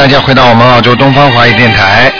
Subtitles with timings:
[0.00, 2.10] 大家回到我们澳洲东方华语电台。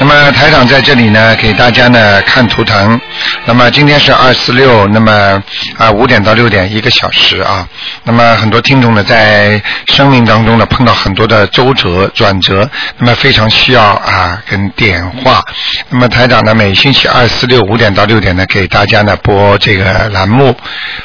[0.00, 3.00] 那么台长在这里呢，给大家呢看图腾。
[3.44, 5.40] 那么今天是二四六，那么
[5.78, 7.68] 啊五点到六点一个小时啊。
[8.04, 12.68] 那么很多听众呢在生命当中呢碰到很多的周折转折，
[12.98, 15.42] 那么非常需要啊跟点化。
[15.90, 20.56] 那么台长呢每星期二四六五点到六点呢给大家呢播这个栏目。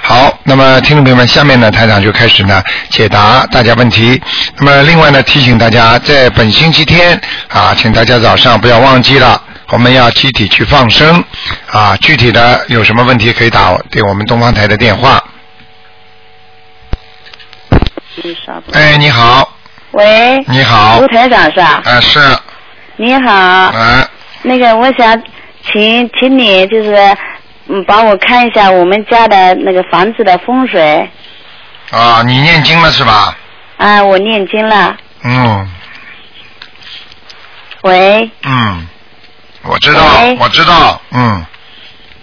[0.02, 4.22] 好，那么听众朋友们，下面呢台长就开始呢解答大家问题。
[4.58, 7.20] 那么另外呢提醒大家，在本星期天
[7.50, 11.24] 啊，请大家早上不要忘记了，我们要集体去放生
[11.70, 11.96] 啊。
[11.98, 15.22] 具体的有什么问题可以打给我们东方台的电话。
[18.72, 19.58] 哎，你好，
[19.92, 21.00] 喂，你好。
[21.02, 21.82] 卢，台长是吧？
[21.84, 22.20] 啊是，
[22.96, 24.10] 你好，啊。
[24.44, 25.22] 那个我想
[25.64, 26.96] 请请你就是
[27.68, 31.10] 嗯帮我看一下我们家的那个房子的风水。
[31.92, 33.36] 啊，你念经了是吧？
[33.78, 34.96] 啊，我念经了。
[35.24, 35.72] 嗯。
[37.82, 38.88] 喂，嗯，
[39.64, 40.02] 我知道，
[40.40, 41.46] 我知道，嗯，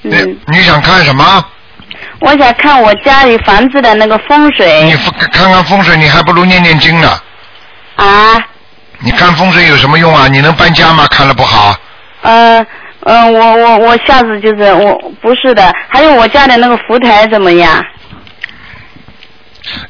[0.01, 1.45] 你嗯，你想看什么？
[2.23, 4.93] 我想看我家里房子的那个风水你
[5.33, 7.21] 看看风水，你还不如念念经呢。
[7.97, 8.41] 啊，
[9.01, 10.29] 你看风水有什么用啊？
[10.29, 11.07] 你能搬家吗？
[11.11, 11.77] 看了不好。
[12.23, 12.65] 呃
[13.05, 17.85] 嗯、我我我下次就是我不是的，还有我家的那个福台怎么样？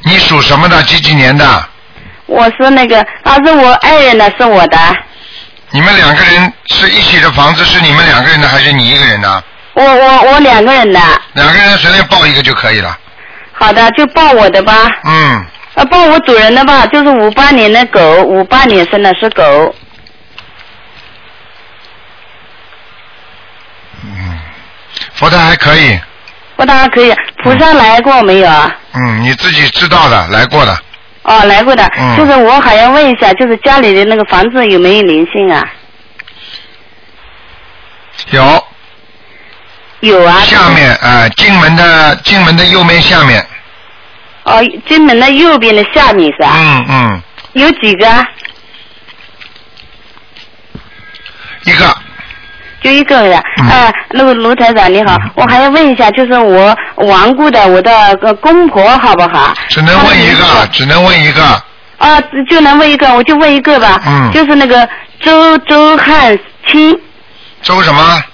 [0.05, 0.83] 你属什么的？
[0.84, 1.69] 几几年的？
[2.25, 4.78] 我是那个啊，是我爱人的，是我的。
[5.70, 9.44] 你们两个人是一起的房子，是你们两个人的还是你一个人的？
[9.75, 11.01] 我我我两个人的，
[11.34, 12.98] 两个人随便报一个就可以了。
[13.53, 14.75] 好的，就报我的吧。
[15.05, 19.75] 嗯，啊，报我主人的吧，就是五八年的狗，五八年生的是狗。
[24.05, 24.41] 嗯
[25.15, 25.98] 佛台还可以。
[26.56, 28.77] 我当然可以，菩萨来过没有啊？
[28.94, 30.78] 嗯，你自己知道的，来过的。
[31.22, 31.84] 哦，来过的。
[31.99, 35.66] 嗯就是我还要问一下，就是家里的那个房子有没有灵性啊？
[38.31, 38.66] 有
[40.03, 40.41] 有啊。
[40.43, 43.45] 下面啊、呃进门的进门的右面下面。
[44.45, 46.53] 哦，进门的右边的下面是吧？
[46.57, 48.27] 嗯嗯，有几个啊？
[51.65, 51.97] 一个
[52.83, 53.41] 就一个人。
[53.61, 59.55] 嗯啊，那个卢台长你好，我还要问一下，就是我亡故的我的呃公婆好不好？
[59.69, 61.43] 只能问一个只能问一个。
[61.99, 62.21] 啊，
[62.51, 64.01] 就能问一个，我就问一个吧。
[64.05, 64.89] 嗯就是那个
[65.21, 66.37] 周周汉
[66.67, 66.99] 清，
[67.63, 68.25] 周什么？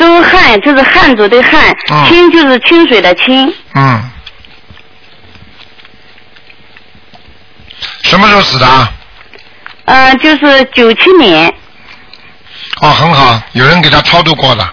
[0.00, 3.52] 周汉就是汉族的汉，嗯清就是清水的清。
[3.74, 4.10] 嗯。
[8.02, 8.66] 什么时候死的？
[9.84, 11.52] 呃，就是九七年。
[12.80, 14.64] 哦，很好，有人给他超度过的。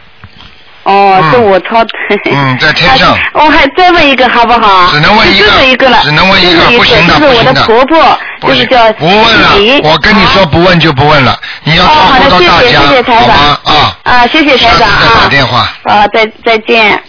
[0.83, 1.85] 哦，嗯是我超。
[2.31, 4.89] 嗯在天上啊 我还再问一个好不好？
[4.93, 5.99] 只能问一个最后一个了。
[6.03, 11.37] 只能问一个不行的就是我的婆婆，就是叫不问了，我跟你说不问就不问了，
[11.67, 11.87] 你要哦，
[12.29, 13.27] 照顾到大谢谢，谢谢家，台长。
[13.27, 13.57] 好吗？
[13.65, 15.27] 啊，啊，谢谢台长下次再打啊。
[15.29, 15.67] 电话。
[15.83, 17.03] 啊，再再见。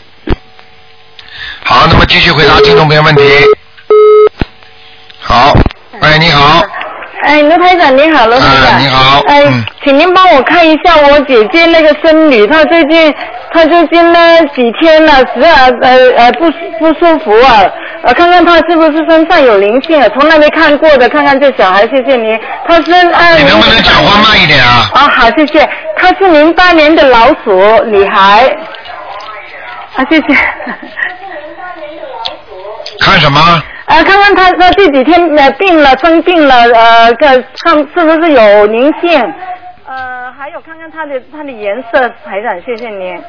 [1.64, 3.22] 好，那么继续回答听众朋友问题。
[5.20, 5.54] 好，
[6.00, 6.60] 喂，你好，
[7.22, 8.74] 哎，卢台长你好，卢台长。
[8.74, 13.14] 哎你好哎，嗯请您帮我看一下我姐姐那个孙女，她最近
[13.52, 17.62] 她最近呢几天了，时而呃呃不不舒服啊，
[18.02, 22.38] 呃看看他是不是身上有灵性啊，从来没看过的，看看这小孩，谢谢您。
[22.66, 23.44] 他是二零。
[23.44, 24.88] 你能不能讲话慢一点啊？
[24.94, 25.68] 啊，好，谢谢。
[25.96, 28.46] 她是零八年的老鼠女孩。
[29.96, 30.24] 啊，谢谢。
[33.00, 33.40] 看什么？
[33.86, 39.20] 呃，看看他他这几天呃病了，生病了，呃，看看是不是有灵性？
[39.86, 43.20] 呃，还有看看他的他的颜色，台长，谢谢您。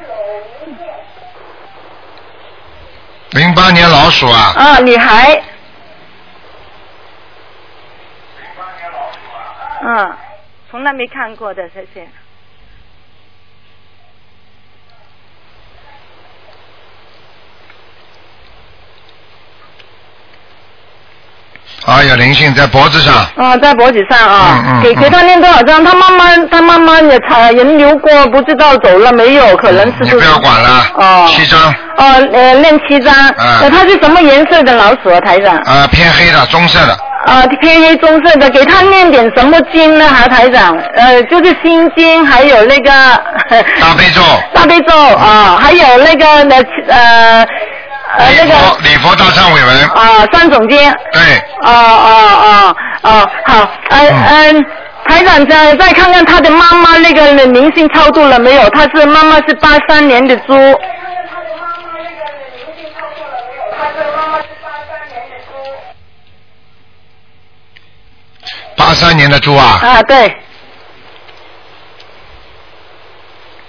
[3.32, 5.40] 零八年老鼠啊，啊，女孩。
[9.82, 10.16] 嗯，
[10.70, 12.08] 从来没看过的，谢谢。
[21.86, 25.82] 啊，有灵性在脖子上，啊，在脖子上啊，嗯嗯嗯给给他念多少张？
[25.82, 31.58] 他慢慢他慢慢也才人流过，不知道走了没有，可能是你不要管了，哦七张，
[31.96, 33.14] 哦，呃，念七张。
[33.38, 35.56] 嗯呃，它是什么颜色的老鼠啊，台长？
[35.56, 36.92] 啊，偏黑的，棕色的，
[37.24, 40.06] 啊，偏黑棕色的，给他念点什么经呢？
[40.06, 40.76] 还台长？
[40.94, 42.90] 呃，就是心经，还有那个
[43.80, 44.20] 大悲咒，
[44.52, 46.58] 大悲咒啊，还有那个呃
[46.88, 47.46] 呃
[48.18, 50.92] 呃礼那个佛礼佛大忏悔文，啊三总监。
[51.12, 51.20] 对，
[51.62, 52.08] 哦哦
[52.44, 54.66] 哦哦，好，嗯嗯。
[55.08, 58.68] 台长再再看看他的妈妈那个灵性超度了没有？
[58.70, 60.52] 他是妈妈是八三年的猪。
[68.76, 70.28] 八三年的猪啊，啊，对。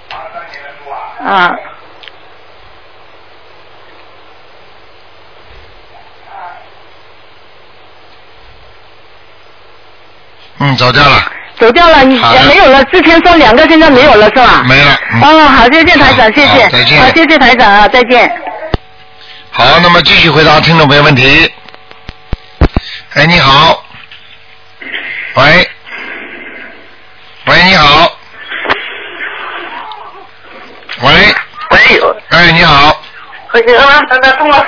[0.10, 1.58] 八三年的猪啊啊，
[10.62, 12.84] 嗯，走掉了，走掉了，你好的没有了。
[12.86, 14.64] 之前说两个，现在没有了是吧？
[14.68, 15.00] 没了。
[15.14, 16.64] 嗯哦，好，谢谢台长，谢谢。
[16.64, 18.32] 好再见好，谢谢台长啊，再见。
[19.50, 21.52] 好，那么继续回答听众朋友问题。
[23.16, 23.84] 哎，你好。
[25.34, 25.70] 喂。
[27.46, 28.12] 喂，你好。
[31.02, 31.12] 喂。
[31.72, 33.02] 喂，哎，你好。
[33.54, 34.66] 喂，啊，打打通了。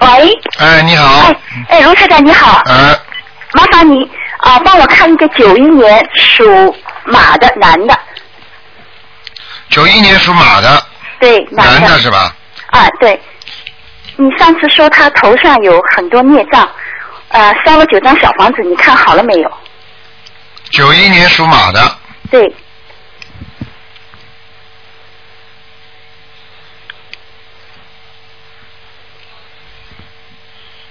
[0.00, 1.36] 喂，哎，你好哎。
[1.68, 2.98] 哎，卢台长你好，哎，
[3.52, 4.10] 麻烦你
[4.42, 7.96] 啊、帮我看一个九一年属马的男的，
[9.70, 10.84] 九一年属马的，
[11.20, 12.34] 对，男的的是吧？
[12.66, 13.18] 啊，对。
[14.16, 16.68] 你上次说他头上有很多孽障，
[17.28, 19.50] 呃，烧了九张小房子，你看好了没有？
[20.70, 21.98] 九一年属马的，
[22.30, 22.54] 对，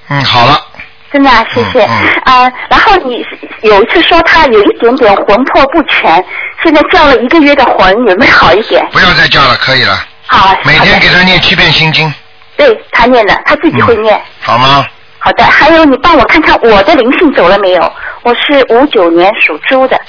[0.07, 0.65] 嗯，好了，
[1.11, 1.83] 真的、啊，谢谢。
[1.85, 3.25] 嗯啊、然后你
[3.63, 6.23] 有一次说他有一点点魂魄不全，
[6.63, 8.85] 现在叫了一个月的魂，有没有好一点？
[8.91, 10.05] 不要再叫了，可以了。
[10.25, 12.13] 好，每天给他念七遍心经，
[12.55, 14.19] 对他念的，他自己会念。
[14.39, 14.85] 好吗？
[15.19, 17.93] 好的，还有你帮我看看我的灵性走了没有？
[18.23, 19.99] 我是五九年属猪的，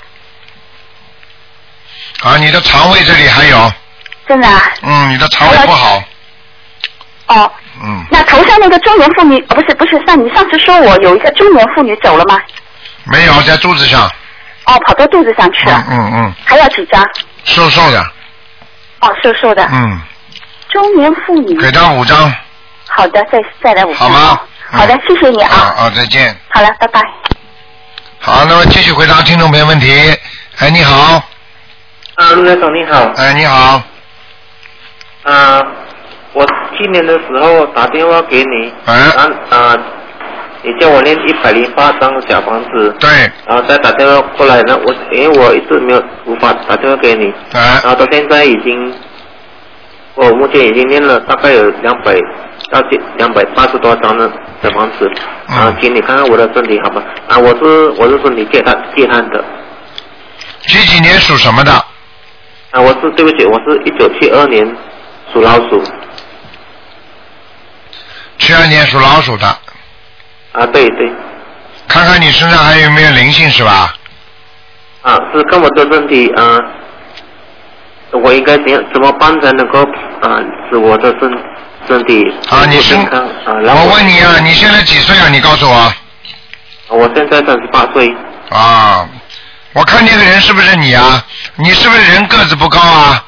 [2.23, 3.73] 啊，你的肠胃这里还有，
[4.29, 4.73] 真的啊？
[4.83, 6.03] 嗯，你的肠胃不好，
[7.27, 12.39] 哦，嗯，那头上那个中年妇女，哦不是不是，上你上次说我有一个中年妇女走了吗？
[13.05, 14.03] 没有在肚子上，
[14.67, 17.05] 哦，跑到肚子上去嗯了，嗯嗯，还要几张？
[17.45, 18.01] 瘦瘦的，
[19.01, 20.01] 哦，瘦瘦的，嗯，
[20.69, 21.59] 中年妇女。
[21.61, 22.33] 给他五张，
[22.89, 23.99] 好的，再再来五张。
[23.99, 24.41] 好吗？
[24.71, 25.51] 好的嗯，谢谢你啊。
[25.53, 26.37] 啊啊，再见。
[26.51, 27.01] 好了，拜拜。
[28.21, 30.17] 好，那么继续回答听众朋友问题。
[30.59, 31.21] 哎，你好，
[32.15, 33.13] 啊，陆台长你好。
[33.17, 33.83] 哎，你好，
[35.25, 35.63] 啊，
[36.32, 36.46] 我
[36.76, 39.76] 去年的时候打电话给你，哎啊啊，
[40.62, 43.08] 你叫我念一百零八张小房子，对，
[43.46, 48.94] 然后再打电话过来那，我因为我一直没有无法打电话给你，啊然哎，后到现在已经，
[50.14, 52.14] 我目前已经念了大概有两百
[52.70, 54.31] 到近两百八十多张的
[54.62, 55.11] 小房子，
[55.50, 55.56] 嗯。
[55.56, 57.02] 啊，请你看看我的身体好吗？
[57.29, 59.44] 啊，我是我是身体健康健康的，
[60.62, 61.73] 几几年属什么的？
[61.73, 64.67] 啊，我是对不起，我是一九七二年
[65.32, 65.82] 属老鼠，
[68.38, 69.46] 七二年属老鼠的，
[70.52, 71.12] 啊，对对。
[71.88, 73.94] 看看你身上还有没有灵性是吧？
[75.02, 76.58] 啊，是跟我的身体啊，
[78.12, 79.81] 我应该怎样怎么办才能够
[80.23, 80.40] 啊
[80.70, 81.31] 使我的身
[81.88, 83.23] 身体啊，你身啊？
[83.46, 85.29] 我问你啊，你现在几岁啊？
[85.29, 85.93] 你告诉我。
[86.88, 88.08] 我现在三十八岁，
[88.50, 89.08] 啊，
[89.73, 91.25] 我看这个人是不是你啊？
[91.56, 93.25] 你是不是人个子不高啊？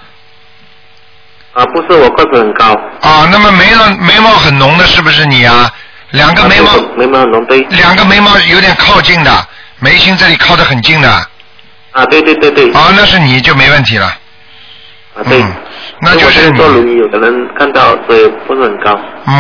[1.55, 5.71] 啊，不是我个子很高，啊，那么眉毛眉毛很浓的是不是你啊？
[6.11, 9.47] 两个眉毛，啊眉毛很浓对，两个眉毛有点靠近的，
[9.79, 11.09] 眉心这里靠得很近的。
[11.93, 14.07] 啊对对对对，啊，那是你就没问题了。
[15.17, 15.55] 啊对，嗯，
[16.01, 16.95] 那就是因为我现在坐轮你。
[16.95, 19.35] 椅，有的人看到所以不是很高，嗯，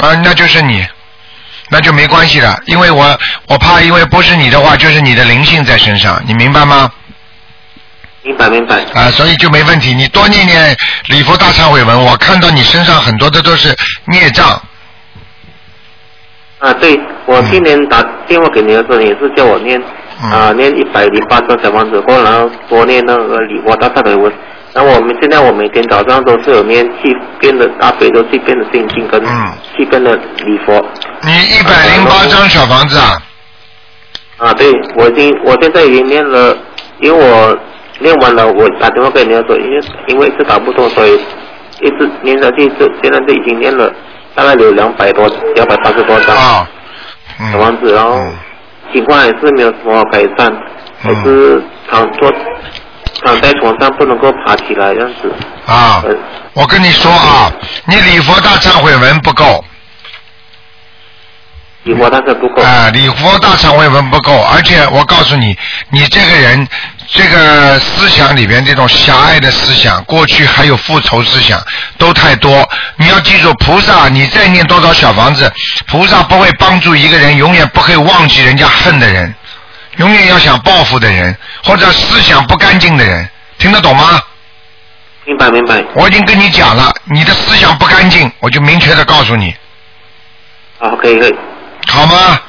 [0.00, 0.86] 啊，那就是你，
[1.70, 3.18] 那就没关系了，因为我
[3.48, 6.90] 我怕，因为不是你的话，就是你的灵性在身上，你明白吗？
[8.24, 9.92] 明白明白，啊，所以就没问题。
[9.94, 10.74] 你多念念
[11.08, 13.68] 礼佛大忏悔文，我看到你身上很多的都是
[14.06, 14.48] 孽障。
[16.58, 19.78] 啊对，我去年打电话给你的时候，你也是叫我念
[20.22, 24.32] 嗯啊念一百零八张小房子，然后多念那个礼佛大忏悔文。
[24.72, 30.82] 那我们现在我每天早上都是有念七遍的大悲咒、七遍的心经跟嗯七遍的礼佛。
[31.22, 33.22] 你一百零八张小房子啊？
[34.38, 36.56] 啊，对，我已经我现在已经念了，
[37.00, 37.56] 因为我
[38.00, 41.14] 念完了，我打电话给人家说，因为因为一直打不通，所以
[41.80, 43.92] 一直练下去，这现在就已经练了
[44.34, 46.36] 大概有两百多、两百八十多张
[47.52, 48.34] 小房子，然后嗯
[48.92, 50.52] 情况还是没有什么改善，
[51.04, 52.32] 嗯还是躺坐
[53.24, 55.32] 躺在床上不能够爬起来这样子。
[55.66, 56.14] 啊呃，
[56.52, 57.52] 我跟你说啊，
[57.86, 59.64] 你礼佛大忏悔文不够
[61.84, 62.62] 礼佛大忏不够。
[62.62, 65.56] 啊，礼佛大忏悔文不够，而且我告诉你，
[65.90, 66.66] 你这个人
[67.14, 71.62] 这个思想里边这种狭隘的思想，过去还有复仇思想，
[71.96, 72.68] 都太多。
[72.96, 75.50] 你要记住，菩萨，你再念多少小房子，
[75.86, 79.32] 菩萨不会帮助一个人，永远不会忘记人家恨的人，
[79.98, 83.28] 永远要想报复的人，或者思想不干净的人，
[83.58, 84.20] 听得懂吗？
[85.24, 85.84] 明白明白。
[85.94, 89.54] 我已经跟你讲了，你的思想不干净，我就明确的告诉你，
[90.80, 91.34] 好，可以可以。
[91.86, 92.40] 好吗？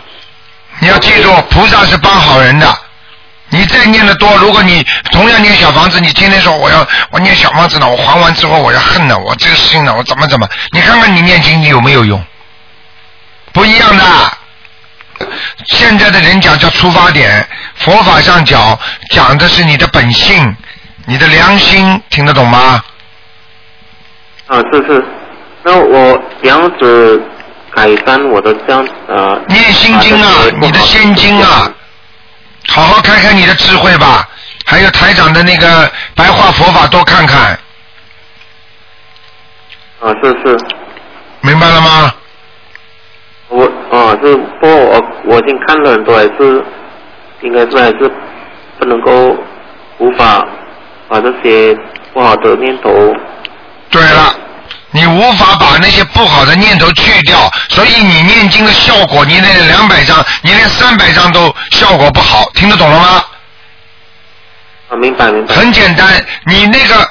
[0.79, 2.67] 你要记住，菩萨是帮好人的。
[3.49, 10.47] 你再念的多，如果你同样念小房子，你天天说我要我念小房子呢，我还完之后我要恨呢，我这个事情呢，我怎么怎么？
[10.71, 12.21] 你看看你念经你有没有用？
[13.53, 14.03] 不一样的。
[15.67, 18.77] 现在的人讲叫出发点，佛法上讲
[19.11, 20.55] 讲的是你的本性，
[21.05, 22.83] 你的良心，听得懂吗？
[24.47, 25.05] 啊，是是。
[25.63, 27.21] 那我这样子
[27.73, 29.41] 改善我的这样呃。
[29.47, 31.71] 念心经啊，你的心经啊，
[32.67, 34.27] 好好开开你的智慧吧。
[34.65, 37.57] 还有台长的那个白话佛法多看看。
[40.01, 40.57] 啊，是是。
[41.41, 42.13] 明白了吗？
[43.49, 46.65] 我啊是，不过我我已经看了很多，还是
[47.41, 48.11] 应该是还是
[48.79, 49.37] 不能够
[49.99, 50.43] 无法
[51.07, 51.77] 把这些
[52.11, 53.13] 不好的念头。
[53.91, 54.33] 对了，
[54.95, 63.25] 你无法把那些不好的念头去掉，所以你念经的效果，你那两百张，你连三百张都效果不好，听得懂了吗？
[64.89, 65.53] 啊，明白明白。
[65.53, 67.05] 很简单，你那个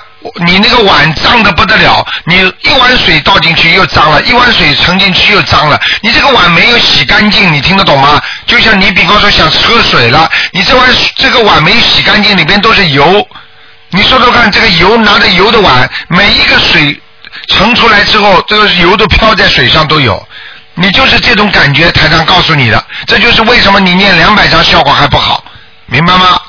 [0.47, 8.19] 你那个碗脏的不得了，你一碗水倒进去又脏了，一碗水盛进去又脏了，你这个碗没有洗干净，你听得懂吗？
[8.47, 13.29] 就像你比方说想喝水了，你这碗这个碗没洗干净，里边都是油，
[13.91, 16.99] 你说说看，这个油拿着油的碗，每一个水
[17.49, 20.27] 盛出来之后，这个油都飘在水上都有。
[20.75, 25.45] 你就是这种感觉，台上告诉你的，这就是为什么你念两百张效果还不好，
[25.87, 26.41] 明白吗？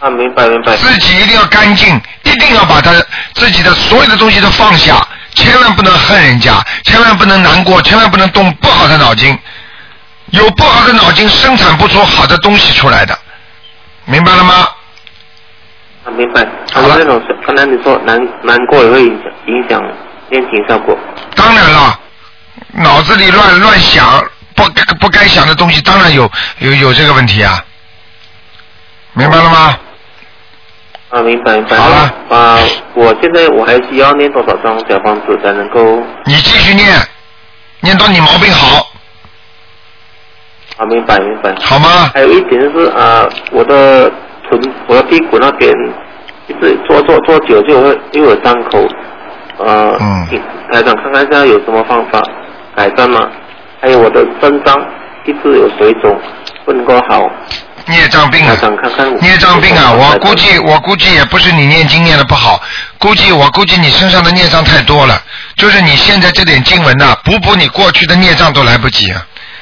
[0.00, 0.76] 啊，明白明白。
[0.76, 2.90] 自己一定要干净，一定要把他
[3.34, 9.38] 自己的所有的东西都放下，千万不能恨人家，千万不能难过，千万不能动不好的脑筋。
[10.30, 13.18] 有不好的脑筋，生产不出好的东西出来的，
[14.06, 14.66] 明白了吗？
[16.04, 16.46] 啊，明白。
[16.72, 16.96] 好了。
[16.98, 19.82] 那种刚才你说难难过也会影响影响
[20.30, 20.96] 练琴效果。
[21.36, 22.00] 当然了，
[22.72, 24.04] 脑子里乱乱想
[24.54, 24.64] 不
[25.00, 27.64] 不该想的东西，当然有有有这个问题啊，
[29.14, 29.78] 明白了吗？
[31.10, 31.76] 啊，明白明白。
[31.76, 32.14] 好了。
[32.30, 32.58] 啊，
[32.94, 36.02] 我现在我还需要念多少张小方子才能够？
[36.24, 36.98] 你继续念，
[37.80, 38.88] 念到你毛病好。
[40.78, 41.54] 啊，明白明白。
[41.60, 42.10] 好吗？
[42.14, 44.10] 还有一点就是啊，我的
[44.58, 45.72] 臀，我的屁股那边
[46.48, 48.86] 一直坐坐坐久就会又有伤口，
[49.58, 50.26] 呃，嗯
[50.72, 52.22] 台长看看现在有什么方法
[52.74, 53.28] 改善吗？
[53.80, 54.76] 还有我的肾脏
[55.26, 56.18] 一直有水肿，
[56.64, 57.28] 不能够好。
[57.88, 58.60] 孽障病啊台！
[58.60, 59.18] 长看看我。
[59.20, 59.92] 孽障病啊！
[59.92, 62.62] 我估计，我估计也不是你念经念的不好，
[62.98, 65.20] 估计我估计你身上的孽障太多了，
[65.56, 69.20] 就是你现在这点经文呐、补补你过去的孽障都来不及啊，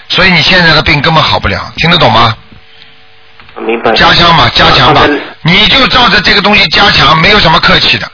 [0.09, 2.35] 所以你现在的病根本好不了，听得懂吗？
[3.61, 3.93] 啊明白。
[3.93, 5.09] 加强嘛，加强吧啊，
[5.43, 8.11] 你就照着这个东西加强，没有什么客气的。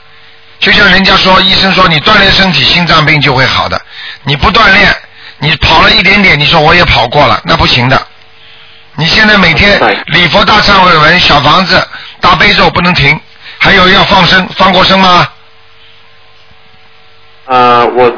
[0.59, 3.79] 就像人家说，医生说你锻炼身体，心脏病就会好的。
[4.23, 4.95] 你不锻炼，
[5.39, 8.01] 你跑了一点点，你说我也跑过了，那不行的。
[8.95, 11.87] 你现在每天礼佛大忏悔文、小房子、
[12.19, 13.19] 大悲咒不能停，
[13.59, 15.27] 还有要放生，放过生吗？
[17.45, 18.11] 啊，我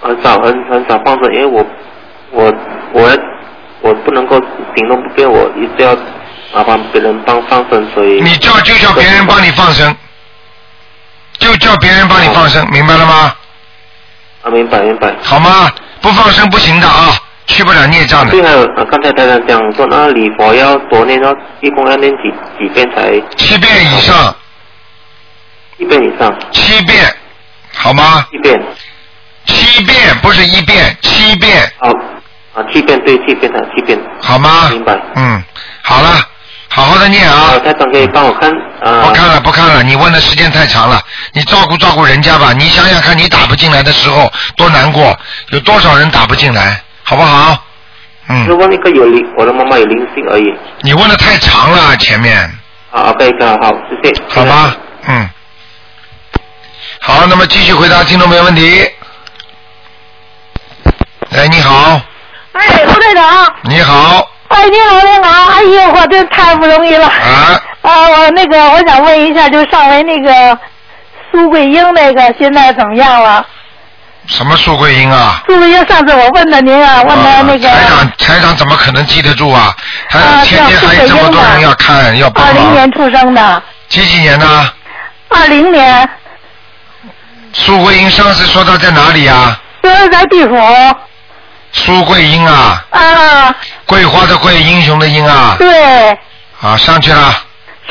[0.00, 1.64] 很少很很少放生，因为我
[2.32, 2.52] 我
[2.92, 3.18] 我
[3.82, 4.36] 我不能够
[4.74, 5.96] 行动不便，我一直要
[6.54, 9.94] 麻烦别人帮放生，所以你叫就叫别人帮你放生，
[11.38, 13.34] 就叫别人帮你放生，明白了吗？
[14.42, 15.14] 啊，明白明白。
[15.22, 15.70] 好吗？
[16.00, 17.16] 不放生不行的啊，
[17.46, 18.42] 去不了孽障的对，。
[18.42, 22.28] 还有呃刚才大家讲说，那礼佛要多念，要一共要念几
[22.58, 24.36] 几遍才七遍以上，
[25.78, 26.34] 一遍以上？
[26.50, 27.04] 七遍，
[27.74, 28.26] 好吗？
[28.32, 28.60] 一遍。
[29.44, 31.88] 七遍不是一遍，七遍，好
[32.54, 33.98] 啊，七遍对，七遍的七遍。
[34.20, 34.68] 好吗？
[34.70, 34.96] 明白。
[35.16, 35.42] 嗯，
[35.82, 36.20] 好了，
[36.74, 38.50] 好好的念啊，长可以帮我看
[38.82, 39.02] 啊。
[39.04, 40.98] 不看了，不看了，你问的时间太长了，
[41.34, 42.54] 你照顾照顾人家吧。
[42.54, 45.14] 你想想看，你打不进来的时候多难过，
[45.50, 47.52] 有多少人打不进来，好不好？
[48.46, 50.44] 就嗯，问一个有灵，我的妈妈有灵性而已。
[50.80, 52.38] 你问的太长了，前面
[52.90, 54.22] 啊，OK，好，好，谢谢。
[54.30, 54.74] 好吧？
[55.08, 55.28] 嗯，
[57.00, 58.88] 好，那么继续回答听众朋友问题。
[61.32, 62.00] 哎，你好，
[62.52, 67.06] 哎，卢队长，你好，哎，你好，你好，哎呦，我这太不容易了。
[67.06, 70.58] 啊，啊，我那个，我想问一下，就上回那个
[71.30, 73.44] 苏桂英那个，现在怎么样了？
[74.26, 75.42] 什么苏桂英啊？
[75.48, 79.74] 苏桂英上次我问的您啊，问的那个啊台长，台长怎么可能记得住啊？
[80.10, 82.54] 他啊天天还有这么多人要看，要帮忙。
[82.54, 84.70] 二零年出生的，几几年呢？
[85.28, 86.08] 二零年，
[87.54, 89.58] 苏桂英上次说她在哪里啊？
[89.82, 90.56] 就是在地府
[91.72, 96.10] 苏桂英啊，啊，桂花的桂，英雄的英啊，对，
[96.60, 97.34] 啊上去了，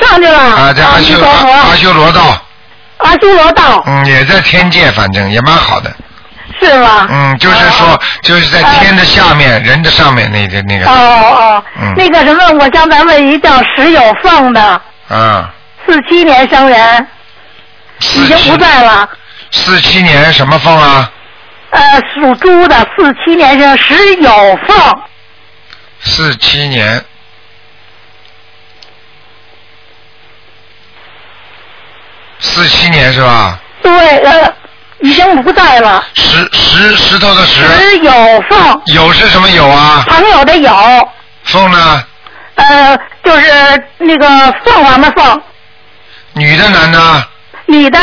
[0.00, 0.38] 上去了。
[0.38, 2.20] 啊在阿修阿阿阿修罗道，
[2.98, 3.82] 阿修罗道。
[3.86, 5.92] 嗯也在天界，反正也蛮好的，
[6.60, 7.06] 是吗？
[7.10, 10.86] 嗯，就是说，就是在天的下面，人的上面那个那个。
[10.86, 15.50] 哦哦，嗯那个什么，我想咱问一叫石有凤的，啊，
[15.86, 17.06] 四七年生人，
[18.00, 19.08] 已经不在了。
[19.50, 21.10] 四七年什么凤啊？
[21.70, 21.80] 呃，
[22.14, 24.30] 属猪的，四七年生石有
[24.66, 25.02] 凤，
[26.02, 27.04] 四七年。
[32.38, 33.58] 四七年是吧？
[33.82, 34.54] 对，呃，
[35.00, 36.04] 已经不在了。
[36.14, 37.64] 石石石头的石。
[37.66, 38.12] 石有
[38.50, 40.04] 凤，有是什么有啊？
[40.08, 41.08] 朋友的友，
[41.44, 42.04] 凤呢？
[42.56, 43.48] 呃，就是
[43.98, 45.42] 那个凤凰的凤，
[46.34, 47.28] 女的男的？
[47.66, 47.98] 女的，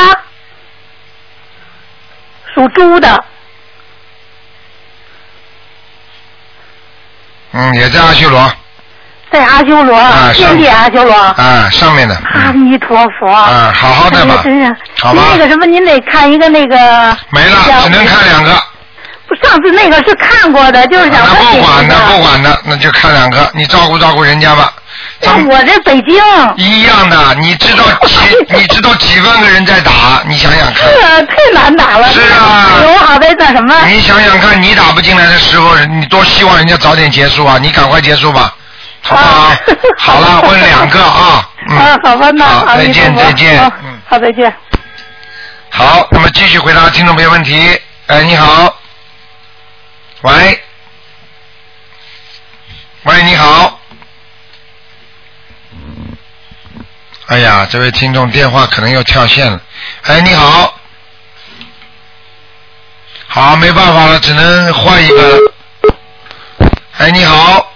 [2.56, 3.24] 属猪的，
[7.52, 8.52] 嗯，也在阿修罗。
[9.32, 11.14] 在阿修罗，啊天地阿修罗。
[11.14, 12.16] 啊，上面的。
[12.34, 13.32] 阿弥陀佛。
[13.32, 14.42] 啊，好好的吧哎呀。
[14.44, 14.76] 真是。
[15.02, 16.76] 好吧那个什么，您得看一个那个。
[17.30, 18.52] 没了，只能看两个。
[19.28, 24.74] 不，上次那个是看过的，就是想那问你不管的，不管的，那就看两个，你照顾照顾人家吧。
[25.22, 26.16] 那我这北京。
[26.56, 28.16] 一样的，你知道 几，
[28.50, 30.88] 你知道几万个人在打，你想想看。
[30.90, 32.10] 是啊，太难打了。
[32.10, 33.86] 是啊我好在那什么。
[33.88, 37.58] 你想想看，你打不进来的时候，你多希望人家早点结束啊！
[37.62, 38.54] 你赶快结束吧，
[39.02, 39.56] 好不好？
[39.98, 41.50] 好了， 问两个啊。
[41.70, 41.78] 嗯。
[41.78, 43.72] 啊，好吧，那好，再见，再见。
[44.08, 44.54] 好，再见。
[45.72, 47.80] 好，那么继续回答听众朋友问题。
[48.08, 48.74] 哎，你好。
[50.22, 50.64] 喂。
[53.04, 53.79] 喂，你好。
[57.30, 59.62] 哎呀，这位听众电话可能又跳线了。
[60.08, 60.74] 哎，你好。
[63.28, 65.38] 好，没办法了，只能换一个了。
[66.98, 67.72] 哎，你好。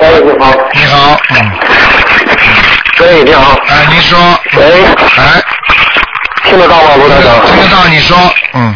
[0.00, 0.54] 哎，你好。
[0.72, 1.52] 你好，嗯。
[3.00, 3.54] 喂，你好。
[3.68, 4.18] 哎，您说。
[4.56, 4.84] 喂。
[5.18, 5.42] 哎。
[6.44, 7.44] 听得到吗，罗台长？
[7.44, 8.16] 听得到，你说，
[8.54, 8.74] 嗯。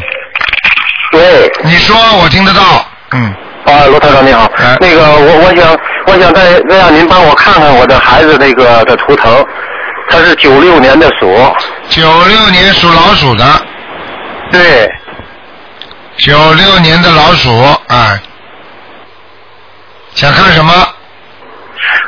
[1.13, 1.51] 喂。
[1.65, 3.35] 你说，我听得到，嗯。
[3.65, 4.51] 啊，罗台长你好。
[4.81, 9.45] 那个，我我想我想再再让您帮我看看我的孩子那个的图腾，
[10.11, 11.37] 他是九六年的鼠。
[11.89, 13.45] 九六年属老鼠的。
[14.51, 14.91] 对。
[16.17, 17.51] 九六年的老鼠，
[17.89, 18.21] 哎。
[20.15, 20.73] 想看什么？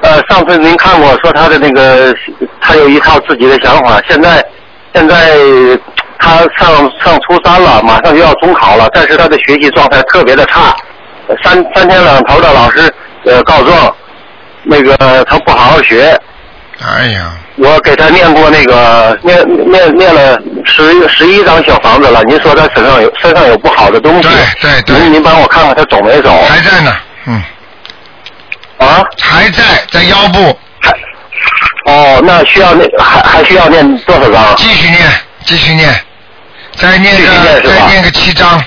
[0.03, 2.15] 呃，上次您看过，说他的那个
[2.61, 4.45] 他有一套自己的想法，现在
[4.95, 5.37] 现在
[6.19, 10.75] 他上上初三了，马上就要中考了，但是他的学习状态特别的差，
[11.43, 12.93] 三三天两头的老师
[13.27, 13.95] 呃告状，
[14.65, 16.19] 那个他不好好学。
[16.85, 17.33] 哎呀。
[17.57, 19.37] 我给他念过那个念
[19.71, 24.29] 念念了十十一张小房子了，您说他身上有身上有不好的东西，
[24.61, 26.31] 对对对，您您帮我看看他走没走？
[26.49, 27.43] 还在呢，嗯。
[28.79, 29.05] 啊？
[29.21, 30.59] 还在，在腰部。
[30.81, 30.91] 还
[31.93, 34.57] 哦，那需要那还还需要念多少张？
[34.57, 35.11] 继续念，
[35.45, 35.95] 继续念，
[36.77, 38.63] 再念个再念个七张。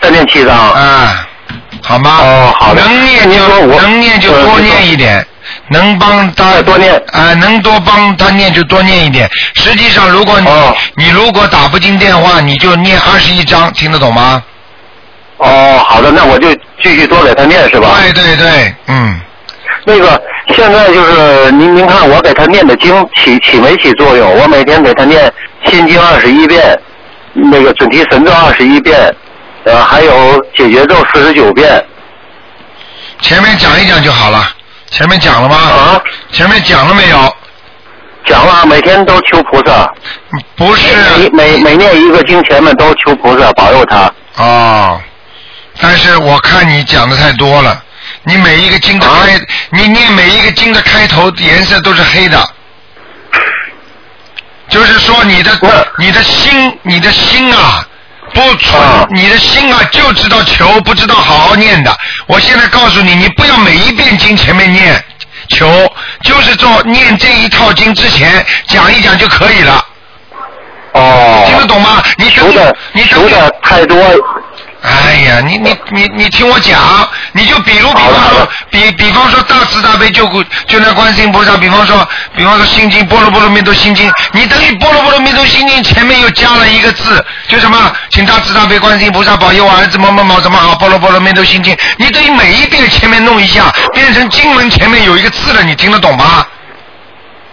[0.00, 0.56] 再念七张。
[0.56, 1.24] 啊，
[1.82, 2.18] 好吗？
[2.20, 2.82] 哦，好的。
[2.82, 5.24] 能念就能念就多念一点，
[5.68, 9.28] 能帮他多念啊，能多帮他念就多念一点。
[9.54, 14.42] 实际上，如果你、哦你如果打不进电话，你就念二十一章，听得懂吗？
[15.38, 17.96] 哦，好的，那我就继续多给他念是吧？
[18.00, 19.20] 对对对，嗯。
[19.86, 20.22] 那个
[20.54, 24.36] 现在就是您您看我给他念的经起起没起作用？
[24.38, 25.32] 我每天给他念
[25.64, 26.78] 心经二十一遍，
[27.32, 28.98] 那个准提神咒二十一遍，
[29.64, 31.82] 呃，还有解决咒四十九遍。
[33.22, 34.46] 前面讲一讲就好了。
[34.90, 35.56] 前面讲了吗？
[35.56, 36.02] 啊。
[36.32, 37.36] 前面讲了没有？
[38.26, 39.90] 讲了，每天都求菩萨。
[40.56, 40.86] 不是。
[41.32, 44.12] 每每每念一个经前面都求菩萨保佑他。
[44.36, 45.00] 哦，
[45.80, 47.82] 但是我看你讲的太多了，
[48.24, 52.48] 你每一个经的开，你念每一个经的开头颜色都是黑的，
[54.68, 55.58] 就是说你的
[55.98, 57.86] 你的心你的心啊
[58.32, 61.96] 不纯，你的心啊就知道求，不知道好好念的。
[62.26, 65.04] 我现在告诉你，你不要每一遍经前面念
[65.48, 65.68] 求，
[66.22, 69.84] 就是做念这一套经之前讲一讲就可以了。
[70.92, 71.44] 哦。
[71.48, 72.02] 听得懂吗？
[72.18, 73.96] 你求的你求的太多。
[74.82, 76.80] 哎呀，你你你你听我讲，
[77.32, 96.46] 你就比如比方说，比比方说大慈大悲救苦救难观世音菩萨，比方说比方说心经波罗波罗蜜多心经，你等于波罗波罗蜜多心经前面又加了一个字，就什么，请大慈大悲观世音菩萨保佑我儿子某某某怎么好，波罗波罗蜜多心经，你等于每一遍前面弄一下，变成经文前面有一个字了，你听得懂吗？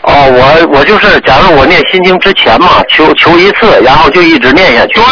[0.04, 4.94] 哦，我我就是，假如我念心经之前嘛，求求一次，然后就一直念下去。
[4.94, 5.04] 对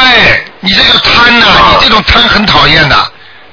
[0.62, 1.46] 你这个贪呐、
[1.82, 2.96] 你这种贪很讨厌的。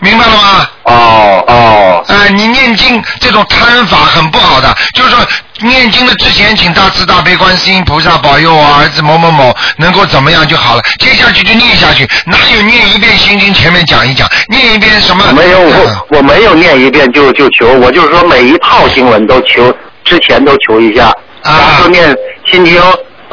[0.03, 0.69] 明白了吗？
[0.83, 5.19] 哦哦，哎、你念经这种贪法很不好的，就是说
[5.61, 15.25] 念经的之前，请大慈大悲观世音菩萨保佑我儿子某某某能够怎么样就好了，接下去就念下去，哪有念一遍心经前面讲一讲，念一遍什么？
[15.33, 19.73] 没有嗯我我没有念一遍就就求，我就是说每一套经文都求，
[20.05, 21.07] 之前都求一下，
[21.45, 22.13] 啊然后念
[22.51, 22.83] 心经。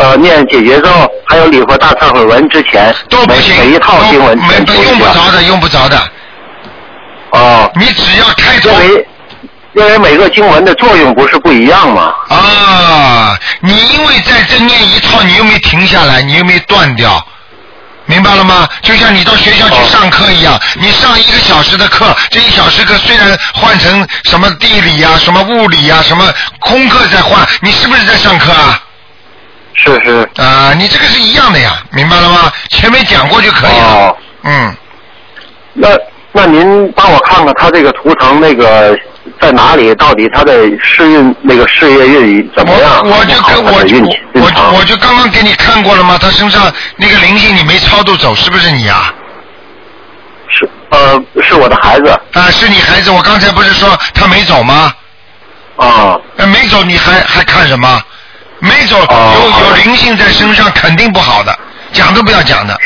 [0.02, 0.88] 呃，念解结咒，
[1.28, 4.74] 还有礼佛大忏悔文之前，每都不行，每一套经文都。
[4.74, 6.02] 用不着的，用不着的。
[7.32, 9.08] 哦，你只要开头因为
[9.74, 12.14] 因为每个经文的作用不是不一样吗。
[12.30, 17.24] 啊，你因为在这念一套，你又没停下来，你又没断掉，
[18.06, 18.68] 明白了吗？
[18.82, 26.26] 就像你到学校去上课一样，你上一个小时的课，这一小时课虽然换成什么地理呀、什么物理呀、什么
[26.60, 28.82] 空课在换，你是不是在上课啊？
[29.76, 30.30] 是是。
[30.42, 32.52] 啊，你这个是一样的呀，明白了吗？
[32.70, 33.86] 前面讲过就可以了。
[33.86, 34.76] 哦，嗯，
[35.74, 35.90] 那
[36.32, 38.98] 那您帮我看看他这个图腾那个
[39.42, 39.94] 在哪里？
[39.96, 43.02] 到底他的事运那个事业运怎么样？
[43.04, 43.72] 我我就跟我
[44.44, 46.18] 我程我就刚刚给你看过了吗？
[46.22, 49.14] 他身上那个灵性你没超度走，是不是你啊？
[50.52, 54.94] 是呃是我的孩子啊，是你孩子，我刚才不是说他没走吗？
[55.78, 58.02] 啊呃，没走你还还看什么？
[58.60, 61.58] 没走哦有有灵性在身上肯定不好的，
[61.94, 62.78] 讲都不要讲的。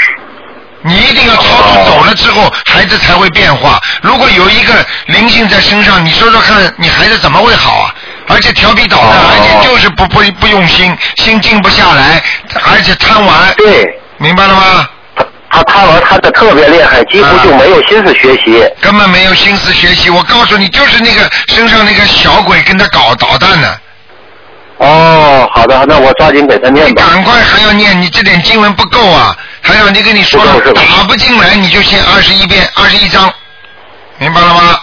[0.83, 3.79] 你一定要超度哦走了之后，孩子才会变化。
[4.01, 4.73] 如果有一个
[5.07, 7.95] 灵性在身上，你说说看，你孩子怎么会好啊？
[8.27, 12.21] 而且调皮捣蛋，哦而且就是不不不用心，心静不下来，
[12.71, 14.87] 而且贪玩，对，明白了吗？
[15.15, 18.65] 他他贪玩贪的特别厉害，几乎就没有心思学习。
[18.81, 20.09] 根本没有心思学习。
[20.09, 23.75] 我告诉你，就是那个身上那个小鬼跟他搞捣蛋呢。
[24.85, 27.03] 哦，好的，那我抓紧给他念吧。
[27.05, 29.33] 你赶快还要念，你这点经文不够啊！
[29.61, 30.41] 还有你跟你说
[30.75, 33.31] 打不进来你就先二十一遍，二十一章，
[34.17, 34.79] 明白了吗？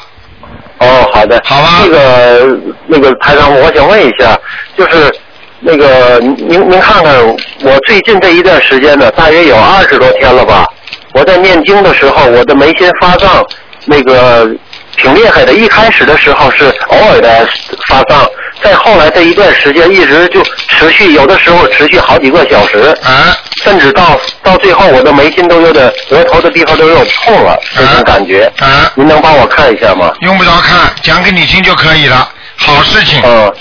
[0.79, 1.39] 哦，好的。
[1.45, 4.35] 好吧那个那个台长，我想问一下，
[4.75, 5.15] 就是
[5.61, 7.15] 那个您您看看，
[7.63, 10.65] 我最近这一段时间呢，大约有二十多天了吧。
[11.13, 13.45] 我在念经的时候，我的眉心发胀，
[13.85, 14.49] 那个
[14.97, 15.53] 挺厉害的。
[15.53, 17.49] 一开始的时候是偶尔的
[17.89, 18.29] 发胀，
[18.63, 22.79] 再后来这一段时间一直就持续，有的时候持续好几个小时。
[23.03, 28.51] 啊，甚至到到最后，我的眉心都有点额头的地方都有痛了，这种感觉。
[28.59, 30.13] 啊，您能帮我看一下吗？
[30.21, 32.29] 用不着看，讲给你听就可以了。
[32.57, 33.53] 好事情，嗯，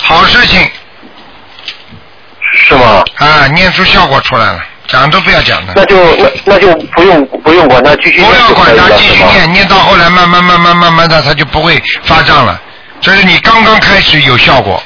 [0.00, 0.60] 好事情
[2.68, 3.02] 是吗？
[3.16, 9.14] 啊，念出效果出来了，讲都不要讲的，那就那那就不用不用管他，继续不要管他，继？
[9.14, 12.60] 续念，念到后来慢慢慢慢慢慢的，他就不会发胀了。
[13.00, 14.82] 这是你刚刚开始有效果，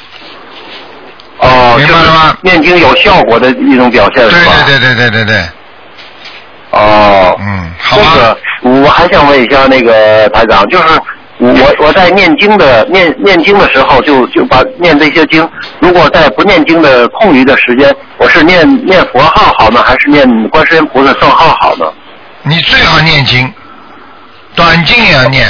[1.39, 4.53] 哦，明白了吗念经有效果的一种表现，对是吧？
[4.67, 5.49] 对对对对对对，
[6.71, 8.05] 哦，嗯，好吧。
[8.15, 8.39] 那个
[8.83, 10.85] 我还想问一下那个台长，就是
[11.43, 15.49] 我我在念经的念念经的时候就就把念这些经，
[15.79, 21.87] 如果在不念经的空余的时间，我是念念佛号好呢，还是念观世音菩萨圣号好呢？
[22.43, 23.51] 你最好念经，
[24.55, 25.49] 短经也要念。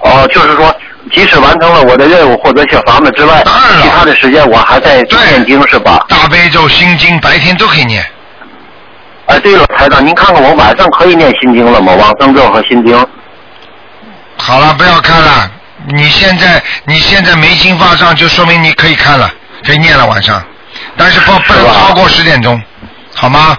[0.00, 0.74] 哦，就是说，
[1.12, 6.02] 即使完成了我的任务或者小房子之外当然了，其他的时间我还在念经是吧？
[6.08, 8.02] 大悲咒、心经，白天都可以念。
[9.26, 11.92] 哎，对了，台长，您看看我晚上可以念心经了吗？
[11.94, 13.06] 往生咒和心经。
[14.44, 15.50] 好了，不要看了。
[15.86, 19.32] 你现在你现在眉心发上，就说明你可以看了，
[19.64, 20.42] 可以念了晚上，
[20.96, 22.60] 但是不不能超过十点钟，
[23.14, 23.56] 好吗？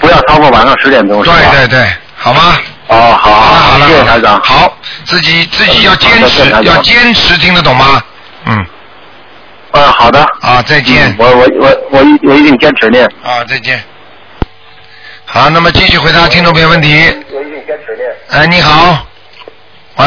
[0.00, 1.22] 不要超过晚上十点钟？
[1.22, 2.58] 对对对，好吗？
[2.88, 4.40] 哦，好好了好了，谢谢台长。
[4.42, 4.74] 好，
[5.04, 8.02] 自己自己要坚持要坚持，听得懂吗？
[8.46, 8.66] 嗯，
[9.72, 10.26] 嗯，好的。
[10.40, 11.16] 啊，再见嗯。
[11.18, 13.04] 我我我我一我一定坚持念。
[13.22, 13.82] 啊，再见。
[15.26, 16.94] 好，那么继续回答听众朋友问题。
[17.30, 18.10] 我一定坚持念。
[18.30, 19.06] 哎，你好，
[19.96, 20.04] 喂，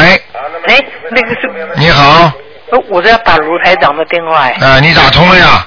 [0.67, 0.79] 哎，
[1.11, 2.31] 那个是，你好，
[2.71, 5.65] 呃我是要打卢台长的电话哎，啊，你打通了呀？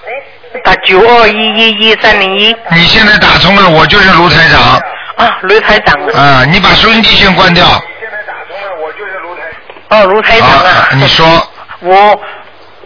[0.64, 2.54] 打九二一一一三零一。
[2.72, 4.60] 你现在打通了，我就是卢台长。
[5.16, 7.66] 啊，卢台长啊，啊，你把收音机先关掉。
[9.90, 11.26] 哦，卢台长啊，啊，你说。
[11.80, 12.20] 我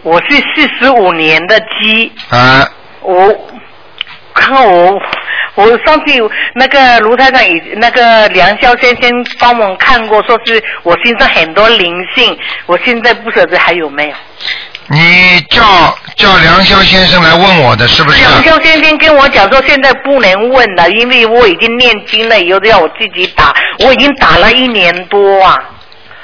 [0.03, 2.67] 我是四十五年的鸡，啊，
[3.01, 3.27] 我
[4.35, 4.99] 看看我
[5.55, 14.15] 我上次有那个卢台长已那个梁霄先生帮我看过，说是我身上很多灵性，我现在不晓得还有没有。
[14.87, 15.63] 你叫
[16.15, 18.19] 叫梁霄先生来问我的是不是？
[18.21, 25.57] 梁霄先生跟我讲说，现在不能问了，因为我已经念经了，以后要我自己打，我已经打了一年多啊。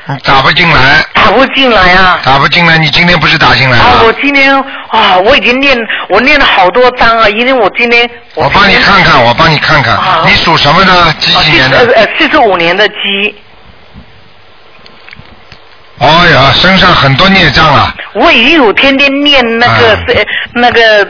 [0.09, 2.19] 你打不进来，打不进来啊。
[2.23, 4.11] 打不进来，你今天不是打进来啊，我？
[4.13, 4.55] 今天
[4.89, 5.77] 啊，我已经念，
[6.09, 11.13] 我念了好多章啊，因为我今天我帮你看看，我帮你看看，你属什么呢？
[11.19, 11.77] 几几年的？
[11.77, 13.35] 呃呃四十五年的鸡，
[15.99, 17.93] 哦呀，身上很多孽障啊！
[18.13, 21.05] 我也有天天念那个啊是、呃那个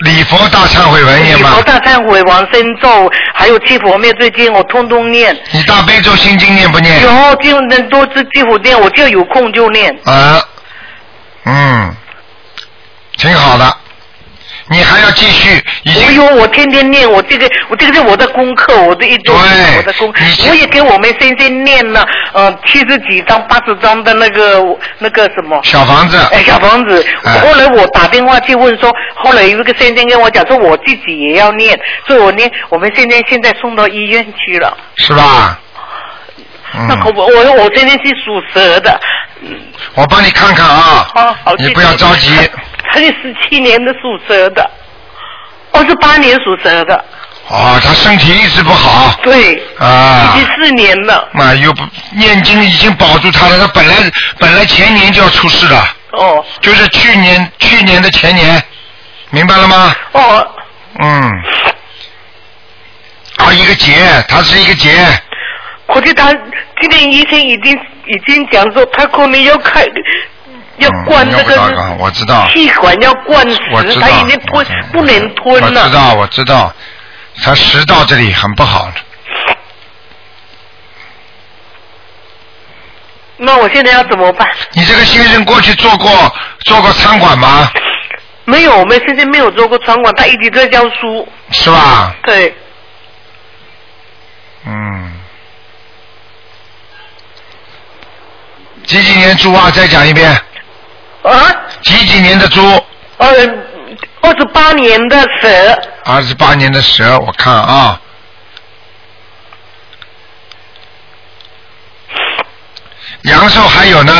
[0.00, 1.62] 礼佛大忏悔文念吗礼佛？
[1.62, 5.36] 大忏悔往生咒，还有七佛灭罪经，我通通念。
[5.50, 7.02] 你大悲咒心经念不念？
[7.02, 7.10] 有
[7.42, 9.92] 经能多是几乎念，我就有空就念。
[10.04, 10.40] 啊，
[11.44, 11.96] 嗯，
[13.16, 13.76] 挺好的。
[14.72, 24.64] 你还要继续，已经我有，我天天念，我这个我这个是我的功课，我的一周我的功课，我也给我们先生念了呃七十几张、八十张的那个
[24.98, 26.16] 那个什么小房子。
[26.32, 27.06] 哎，小房子。
[27.24, 34.74] 哎后来我打电话去问说，后来有一个先生跟我讲说，我自己也要念，所以我念，我们现在现在送到医院去了。
[34.96, 35.58] 是吧？
[36.88, 38.98] 那可不，我我我现在是属蛇的，
[39.94, 41.06] 我帮你看看啊。
[41.14, 42.30] 好，好，你不要着急。
[42.92, 44.70] 他是十七年的属蛇的，
[45.70, 46.94] 我是八年属蛇的，
[47.48, 49.18] 哦，他身体一直不好。
[49.22, 50.40] 对，啊已。
[50.40, 51.26] 经四年了。
[51.32, 51.82] 妈，又不
[52.14, 53.94] 念经已经保住他了，他本来
[54.38, 58.62] 本来前年就要出事了，哦就是去年去年的前年，
[59.30, 59.94] 明白了吗？
[60.12, 60.54] 哦，
[61.00, 61.32] 嗯。
[63.38, 63.94] 啊，一个结，
[64.28, 64.90] 他是一个结，
[65.86, 66.30] 可是他
[66.80, 67.72] 今天医生已经
[68.06, 69.82] 已经讲说，他可能要开
[70.78, 75.82] 要灌这个我知道气管要灌食，我知道他已经吞不能吞了。
[75.82, 76.74] 我知道，我知道，
[77.42, 78.90] 他食道这里很不好。
[83.36, 84.48] 那我现在要怎么办？
[84.72, 86.10] 你这个先生过去做过
[86.60, 87.68] 做过餐馆吗？
[88.44, 91.28] 没有，我们先生没有做过餐馆，他一直在教书。
[91.50, 92.14] 是吧？
[92.24, 92.54] 对，
[94.64, 95.12] 嗯。
[98.84, 99.70] 几几年猪啊？
[99.70, 100.40] 再讲一遍。
[101.22, 101.30] 啊，
[101.82, 102.60] 几几年的猪？
[103.18, 103.28] 呃，
[104.20, 108.00] 二十八年的蛇，二十八年的蛇，我看啊。
[113.22, 114.12] 阳寿还有呢，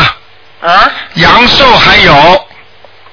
[0.60, 2.46] 啊，阳寿还有，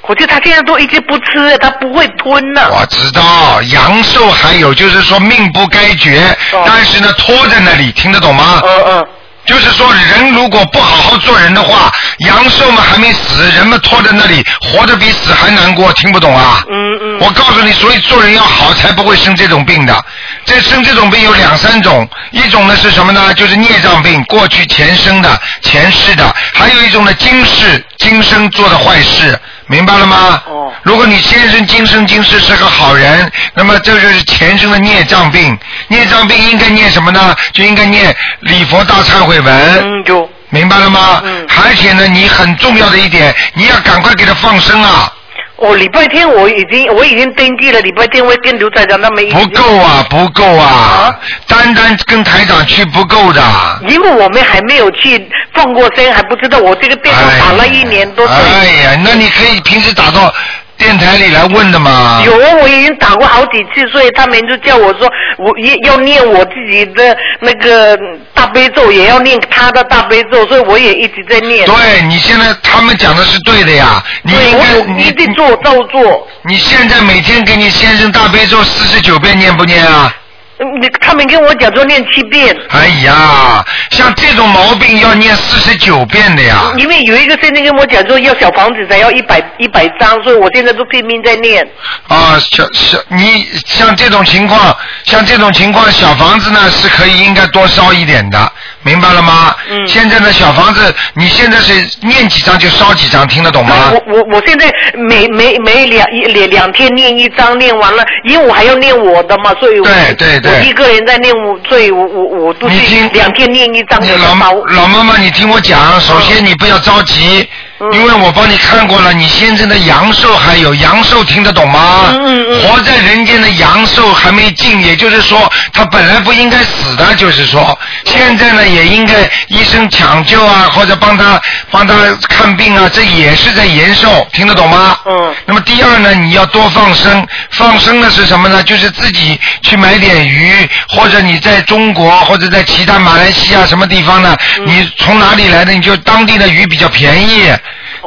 [0.03, 2.69] 我觉得他现在都一直不吃，他不会吞了。
[2.71, 6.21] 我知道阳寿还有，就是说命不该绝，
[6.51, 8.61] 哦但是呢拖在那里，听得懂吗？
[8.63, 9.07] 嗯嗯，
[9.45, 16.63] 就是说人如果不好好做人的话，阳寿嘛还没死，人们拖在那里，活得比死还难过，听不懂啊？
[16.69, 17.17] 嗯嗯。
[17.21, 20.05] 我告诉你，所以做人要好，才不会生这种病的。
[20.45, 23.33] 这生这种病有两三种，一种呢是什么呢？
[23.33, 30.41] 就是孽障病，过去前生的、前世的；还有一种呢，今世今生做的坏事，明白了吗？
[30.45, 30.71] 哦。
[30.83, 35.57] 如果你先生今生今世是个好人，那么这就是前生的孽障病。
[35.87, 37.35] 孽障病应该念什么呢？
[37.53, 39.79] 就应该念礼佛大忏悔文。
[39.81, 40.29] 嗯，有。
[40.51, 41.21] 明白了吗？
[41.23, 45.13] 嗯而且呢，你很重要的一点，你要赶快给他放生啊！
[45.57, 51.13] 我礼拜天我已经我已经登记了，礼拜天会跟刘台长他们一起不够啊，不够啊！
[51.47, 53.41] 单单跟台长去不够的。
[53.89, 58.25] 因为我们还没有去放过生，还不知道我这个电话打了一年多。
[58.25, 60.33] 哎呀，那你可以平时打到
[60.79, 62.23] 电台里来问的嘛。
[62.25, 67.95] 有，我已经打过好几次，所以他们就叫我说，我也要念我自己的那个
[68.33, 71.65] 大悲咒，也要念他的大悲咒，所以我也一直在念。
[71.65, 76.27] 对你现在他们讲的是对的呀，你应该有一定做照做。
[76.43, 80.11] 你现在每天给你先生大悲咒四十九遍念不念啊？
[80.59, 82.55] 嗯你他们跟我讲说念七遍。
[82.69, 86.73] 哎呀，像这种毛病要念四十九遍的呀。
[86.77, 91.65] 因为有一个先生跟我讲说要小房子才要一百一百张，所以我现在都拼命在念。
[92.07, 98.51] 啊，小小你像这种情况，像这种情况，小房子呢是可以应该多烧一点的，
[98.83, 99.55] 明白了吗？
[99.69, 103.93] 嗯现在的小房子，你现在是念几张就烧几张，听得懂吗？
[103.93, 114.35] 我我我现在每每每两一两两天念一张，念完了，因为我还要念我的嘛，所以我对对对我一个人在念我，所以我我我都是你听两天念一张你老。
[114.67, 117.47] 老妈妈，你听我讲，首先你不要着急，
[117.79, 122.09] 嗯因为我帮你看过了，你先生的阳寿还有阳寿听得懂吗？
[122.11, 131.39] 嗯嗯嗯活在人间的阳寿还没尽，也就是说他本来不应该死的，就是说现在呢也应该医生抢救啊，或者帮他
[131.71, 131.93] 帮他
[132.27, 134.97] 看病啊，这也是在延寿，听得懂吗？
[135.05, 135.35] 嗯。
[135.45, 138.61] 那么第二呢，你要多放生，放生呢是什么呢？
[138.63, 144.35] 就是自己去买点鱼，或者你在中国或者在其他马来西亚什么地方呢？
[144.57, 145.73] 嗯你从哪里来的？
[145.73, 147.51] 你就当地的鱼比较便宜。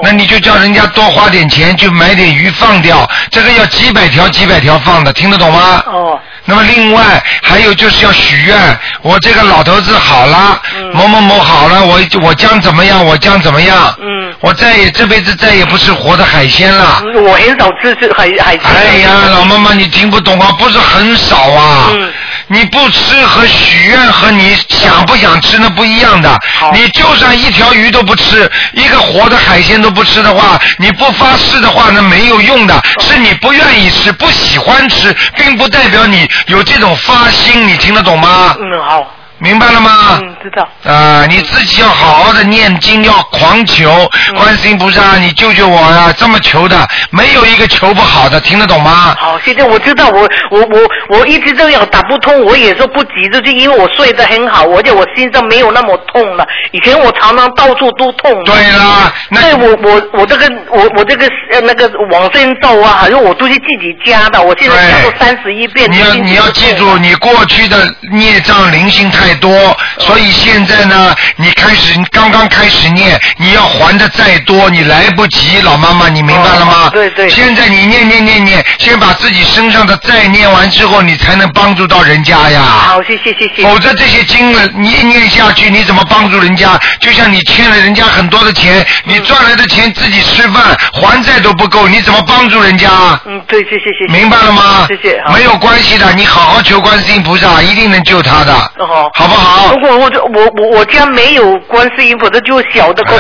[0.03, 5.83] 那你就叫人家多花点钱去买点鱼放掉，这个要几百条几百条放的，听得懂吗？
[5.87, 6.19] 哦。
[6.45, 8.57] 那么另外还有就是要许愿，
[9.03, 10.61] 我这个老头子好了，
[10.93, 13.05] 某某某好了，我我将怎么样？
[13.05, 13.95] 我将怎么样？
[14.01, 17.03] 嗯，我再也这辈子再也不吃活的海鲜了。
[17.15, 18.61] 我很少吃吃海海鲜。
[18.65, 21.91] 哎呀，老妈妈，你听不懂啊，不是很少啊。
[21.95, 22.13] 嗯
[22.53, 26.39] 你不吃和许愿和你想不想吃那不一样的。
[26.75, 32.79] 你就算一条鱼都不吃，一个活的海鲜都不吃的话，你不发誓的话，那没有用的。
[33.01, 38.55] 是你不愿意吃，不喜欢吃，并不代表你有这种发心，你听得懂吗？
[38.61, 39.07] 嗯，好。
[39.43, 40.21] 明白了吗？
[40.23, 40.69] 嗯，知道。
[40.85, 43.91] 啊，你自己要好好的念经，要狂求，
[44.29, 49.17] 嗯观世音菩萨，你救救我呀、这么求的，没有一个求不好的，听得懂吗？
[49.19, 56.47] 好，现在我知道，我我我我一直这样打不通，我也说不急，就是因为我睡得很好，而且我心脏没有那么痛了。
[56.71, 58.33] 以前我常常到处都痛。
[58.45, 65.91] 对啦，那对我我我这个我我这个呃那个往生咒啊，还有我都是自己加的，我现在加到三十一遍。
[65.91, 67.77] 你要你要记住，你过去的
[68.13, 76.91] 孽障灵性太多，所以现在呢，你开始你刚刚开始念，你要还的再多，你来不及，老妈妈，你明白了吗？
[76.93, 77.29] 对对。
[77.29, 82.61] 现在你念念念念，先把自己身上的债念完之后，你才能帮助到人家呀。
[82.63, 83.63] 好，谢谢谢谢。
[83.63, 86.79] 否则这些经了，你一念下去，你怎么帮助人家？
[87.01, 92.89] 就像你欠了人家很多的钱，你赚来的钱自己吃饭还债都不够，你怎么帮助人家？
[93.27, 94.13] 嗯，对，谢谢谢谢。
[94.13, 94.87] 明白了吗？
[94.89, 95.23] 谢谢。
[95.33, 98.55] 没有关系的，你好好求观世音菩萨，一定能救他的。
[98.79, 99.73] 哦，好好不好？
[99.73, 103.19] 如果我这我我我家没有观世音菩萨，就小的观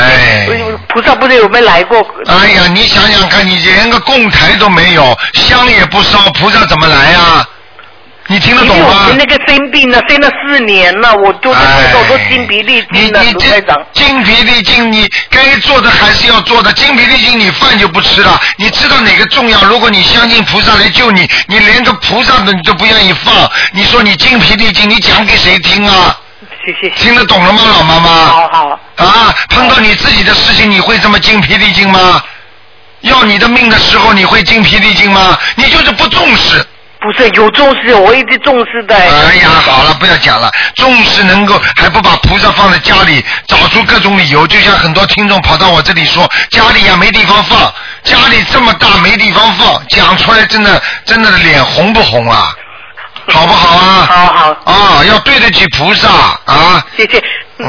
[0.89, 1.99] 菩萨，不知道有没有来过？
[2.27, 7.47] 哎呀，你想想看，你连个供台都没有，香也不烧，菩萨怎么来呀？
[8.33, 13.77] 你听得懂吗我那个生病了，生了四年了，我都是做好多精疲力尽了，卢台长。
[13.93, 16.73] 精疲力尽，你该做的还是要做的。
[16.73, 18.41] 精疲力尽，你饭就不吃了。
[18.57, 19.63] 你知道哪个重要？
[19.65, 26.17] 如果你相信菩萨来救你，你连个菩萨的你都不愿意放，你说你精疲力尽，你讲给谁听啊？
[26.65, 26.89] 谢谢。
[26.97, 28.09] 听得懂了吗，老妈妈？
[28.09, 28.81] 好好。
[28.97, 32.23] 啊，碰到你自己的事情，你会这么精疲力尽吗？
[33.03, 35.39] 要你的命的时候，你会精疲力尽吗？
[35.57, 36.67] 你就是不重视。
[37.03, 38.95] 不是有重视，我一直重视的。
[38.95, 40.51] 哎呀，好了，不要讲了。
[40.77, 44.47] 重视能够还不把菩萨放在家里，找出各种理由。
[44.47, 47.59] 就像很多听众跑到我这里说，家里呀没地方放，
[48.05, 52.55] 家里这么大没地方放，讲出来真的真的脸红不红啊？
[53.29, 54.07] 好不好啊？
[54.09, 54.73] 好好。
[54.73, 56.09] 啊，要对得起菩萨
[56.45, 56.85] 啊。
[56.97, 57.23] 谢谢。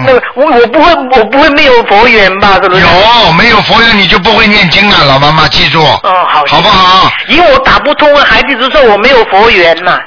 [0.06, 2.60] 那个我我不会我不会没有佛缘吧？
[2.62, 2.82] 是不是？
[2.82, 5.82] 有没有佛缘你就不会念经了，老妈妈记住。
[5.84, 6.44] 哦，好。
[6.48, 7.12] 好不好？
[7.28, 10.00] 因为我打不通，孩子就说我没有佛缘嘛，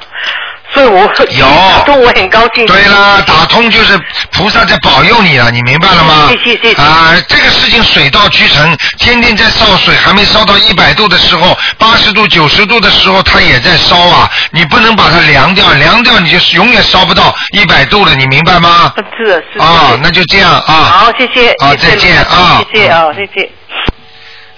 [0.74, 1.00] 所以我
[1.31, 2.66] 有打通我很高兴。
[2.66, 3.98] 对啦，打通就是
[4.33, 6.29] 菩萨在保佑你了，你明白了吗？
[6.29, 14.31] 谢谢谢谢啊，这个事情水到渠成，天天在烧水，还没烧到一百度的时候，八十度、九十度的时候，它也在烧啊。
[14.50, 18.92] 你不能把它凉掉，凉掉你就永远烧不到一百度了，你明白吗？
[19.16, 19.64] 是的是的。
[19.64, 20.74] 啊，那就这样啊。
[20.74, 21.50] 好，谢谢。
[21.52, 22.62] 啊，再见啊。
[22.72, 23.50] 谢谢啊，谢谢。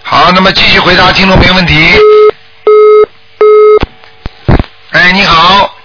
[0.02, 1.96] 好，那么继续回答听众朋友问题。
[4.92, 5.77] 哎，你好。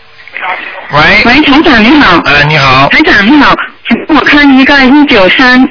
[0.93, 1.01] 喂。
[1.25, 2.19] 喂，台长你好。
[2.25, 2.87] 哎，你好。
[2.89, 3.55] 台长你好，
[3.87, 5.67] 请帮我看一个一九三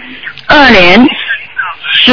[0.47, 1.01] 二年
[2.05, 2.13] 属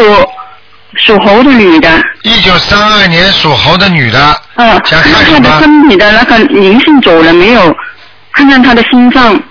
[0.96, 1.90] 属猴的女的。
[2.22, 4.42] 一九三二年属猴的女的。
[4.56, 4.80] 嗯。
[4.86, 5.60] 想看看她的？
[5.62, 7.76] 身体的那个灵性走了没有？
[8.34, 9.42] 看看她的心脏。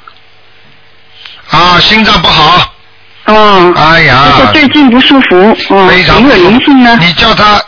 [1.51, 2.73] 啊，心脏不好。
[3.25, 3.73] 哦。
[3.77, 4.51] 哎呀。
[4.53, 5.57] 最近不舒服。
[5.71, 5.88] 哦。
[5.88, 6.97] 非常有没有灵性呢？
[7.01, 7.61] 你叫他，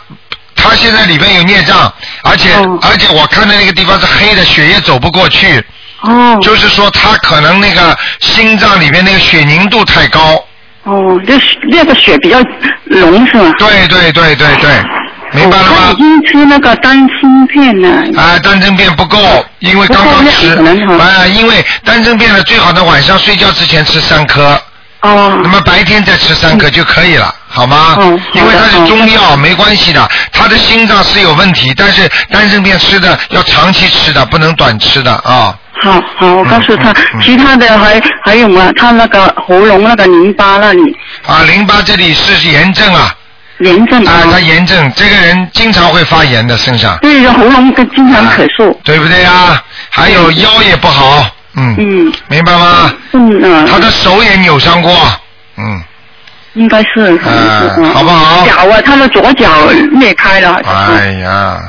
[0.55, 1.91] 他现在里面有孽障，
[2.23, 5.61] 而且、哦而且我看的那个地方是黑的，血液走不过去。
[6.01, 6.37] 哦。
[6.41, 10.43] 就是说他可能那个心脏里面那个血凝度太高。
[10.83, 12.39] 哦，那血那个血比较
[12.85, 13.53] 浓是吗？
[13.59, 14.69] 对对对对对，
[15.31, 15.75] 明白了吗？
[15.89, 17.89] 哦已经吃那个丹参片了。
[18.19, 19.17] 啊，丹参片不够，
[19.59, 20.49] 因为刚刚吃。
[20.55, 24.59] 啊，因为丹参片呢，最好呢晚上睡觉之前吃三颗。
[25.01, 25.39] 哦。
[25.43, 27.95] 那么白天再吃三颗就可以了，好吗？
[27.97, 30.09] 哦因为它是中药，没关系的。
[30.31, 35.55] 他的心脏是有问题，但是丹参片吃的要长期吃的，不能短吃的啊。
[35.83, 38.71] 好好，我告诉他，嗯其他的还还有吗？
[38.75, 40.81] 他那个喉咙那个淋巴那里
[41.25, 43.15] 啊，淋巴这里是炎症啊。
[43.59, 46.97] 炎症啊，他炎症，这个人经常会发炎的身上。
[46.99, 48.75] 对，喉咙跟经常咳嗽。
[48.83, 49.63] 对不对啊？
[49.91, 52.91] 还有腰也不好，嗯，嗯，明白吗？
[53.13, 53.65] 嗯嗯。
[53.67, 54.91] 他的手也扭伤过，
[55.57, 55.81] 嗯，
[56.53, 59.49] 应该是，嗯好不好脚啊，他的左脚
[59.99, 60.61] 裂开了。
[60.65, 61.59] 哎呀，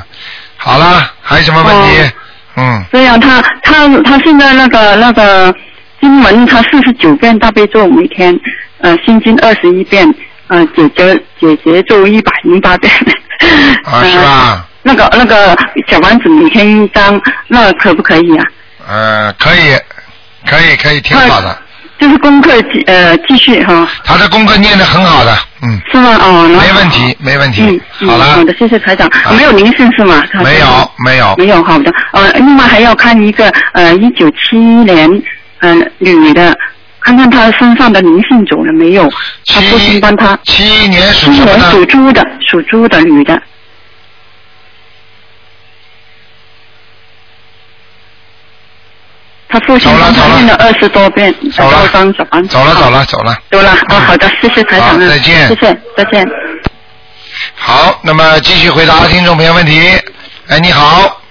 [0.57, 2.01] 好了，还有什么问题？
[2.01, 2.11] 哦
[2.55, 5.53] 嗯，这样，他他他现在那个那个
[5.99, 8.37] 经文，他四十九遍大悲咒每天，
[8.79, 10.07] 呃，心经二十一遍，
[10.49, 12.93] 呃，解决解决咒一百零八遍。
[13.85, 14.67] 啊， 是吧？
[14.83, 18.45] 那个那个小丸子每天一张，那可不可以啊？
[18.87, 19.75] 呃，可以，
[20.49, 21.57] 可以，可以，挺好的。
[21.99, 23.87] 就是功课继呃继续哈。
[24.03, 25.79] 他的功课念得很好的，嗯。
[25.91, 26.17] 是吗？
[26.21, 27.61] 哦，没问题，没问题。
[27.61, 29.09] 嗯，嗯好了好的，谢谢台长。
[29.37, 30.21] 没有灵性是吗？
[30.43, 31.35] 没有，没有。
[31.37, 31.93] 没有，好的。
[32.11, 35.09] 呃，另外还要看一个呃，一九七一年
[35.59, 36.53] 呃女的，
[36.99, 39.09] 看看她身上的灵性走了没有？
[39.45, 40.37] 她父亲帮她。
[40.43, 41.71] 七一年属什？
[41.71, 43.39] 属猪的，属猪的女的。
[49.53, 52.49] 她父亲帮他念了二十多遍，走了小房子。
[52.49, 53.37] 走了，走了，走了。
[53.51, 53.71] 走了。
[53.89, 54.99] 哦，好的，谢谢台长。
[54.99, 56.27] 再见谢谢，再见。
[57.53, 59.91] 好，那么继续回答听众朋友问题。
[60.47, 61.21] 哎，你好。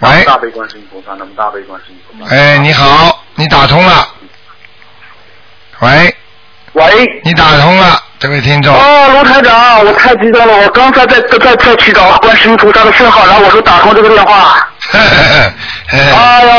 [0.00, 2.34] 喂，大悲观世音菩萨，那么大悲观世音菩萨。
[2.34, 4.08] 哎，你好，你打通了。
[5.80, 6.16] 喂。
[6.72, 7.20] 喂。
[7.24, 8.74] 你打通了，这位听众。
[8.74, 10.54] 哦，卢台长，我太激动了！
[10.64, 14.66] 我刚才在在在祈祷观世音菩萨的圣号，然后我说打通这个电话。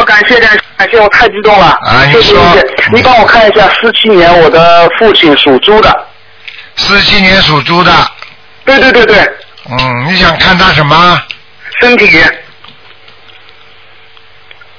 [0.08, 1.66] 感谢感谢感谢，我太激动了！
[1.86, 6.08] 啊你说谢谢，你帮我看一下，四七年我的父亲属猪的。
[6.78, 7.92] 四七年属猪的。
[8.64, 9.18] 对对对对。
[9.70, 11.22] 嗯，你想看他什么？
[11.82, 12.24] 身体。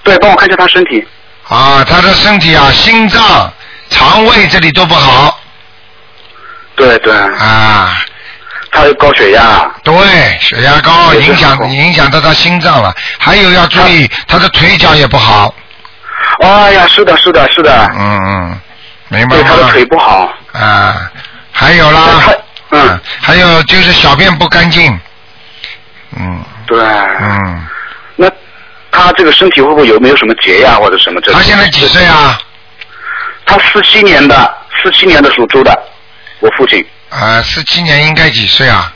[0.02, 1.06] 对，帮我看一下他身体。
[1.48, 3.52] 啊，他的身体啊，心脏、
[3.90, 5.38] 肠胃这里都不好。
[6.74, 7.14] 对对。
[7.14, 8.00] 啊。
[8.70, 9.70] 他有高血压。
[9.82, 9.94] 对，
[10.40, 15.54] 血压高影响影响到他心脏了，还有要注意他的腿脚也不好。
[16.40, 17.90] 哎呀，是的，是的，是的。
[17.94, 18.60] 嗯嗯，
[19.08, 19.42] 明白吗？
[19.42, 20.32] 对，他的腿不好。
[20.52, 21.10] 啊，
[21.52, 22.00] 还有啦，
[22.70, 24.98] 嗯，还有就是小便不干净。
[26.16, 26.42] 嗯。
[26.66, 26.78] 对。
[26.80, 27.66] 嗯。
[28.16, 28.30] 那
[28.90, 31.32] 他这个身体会不会有没有什么结呀，或者什么这？
[31.32, 32.38] 他现在几岁啊？
[33.46, 35.76] 他四七年的，四七年的属猪的，
[36.40, 36.86] 我父亲。
[37.10, 38.94] 啊，四七年应该几岁啊？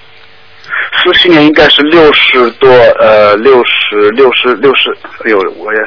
[1.05, 4.91] 四七年应该是六十多，呃，六十六十六十，
[5.25, 5.81] 哎呦，我也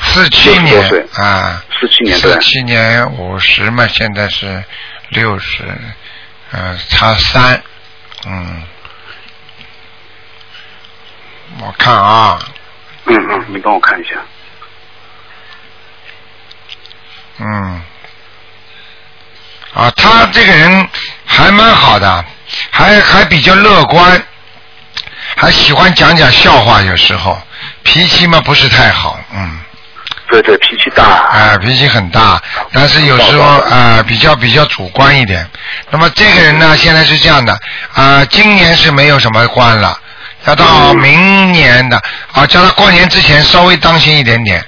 [0.00, 1.62] 四七60多年岁啊。
[1.78, 4.64] 四七年对四七年五十嘛，现在是
[5.10, 5.62] 六十，
[6.52, 7.62] 嗯，差三，
[8.26, 8.62] 嗯，
[11.60, 12.38] 我看啊，
[13.04, 14.10] 嗯嗯，你帮我看一下。
[17.38, 17.82] 嗯，
[19.74, 20.88] 啊，他这个人
[21.32, 22.24] 还蛮好的，
[22.70, 24.22] 还还比较乐观，
[25.34, 27.40] 还喜欢讲讲笑话，有时候
[27.82, 29.58] 脾气嘛不是太好，嗯。
[30.28, 31.04] 对对，脾气大。
[31.04, 32.40] 啊、脾气很大，
[32.72, 35.46] 但是有时候啊、比较比较主观一点。
[35.90, 37.58] 那么这个人呢，现在是这样的
[37.94, 39.98] 啊、今年是没有什么关了，
[40.46, 42.02] 要到明年的
[42.32, 44.64] 啊，叫他过年之前稍微当心一点点。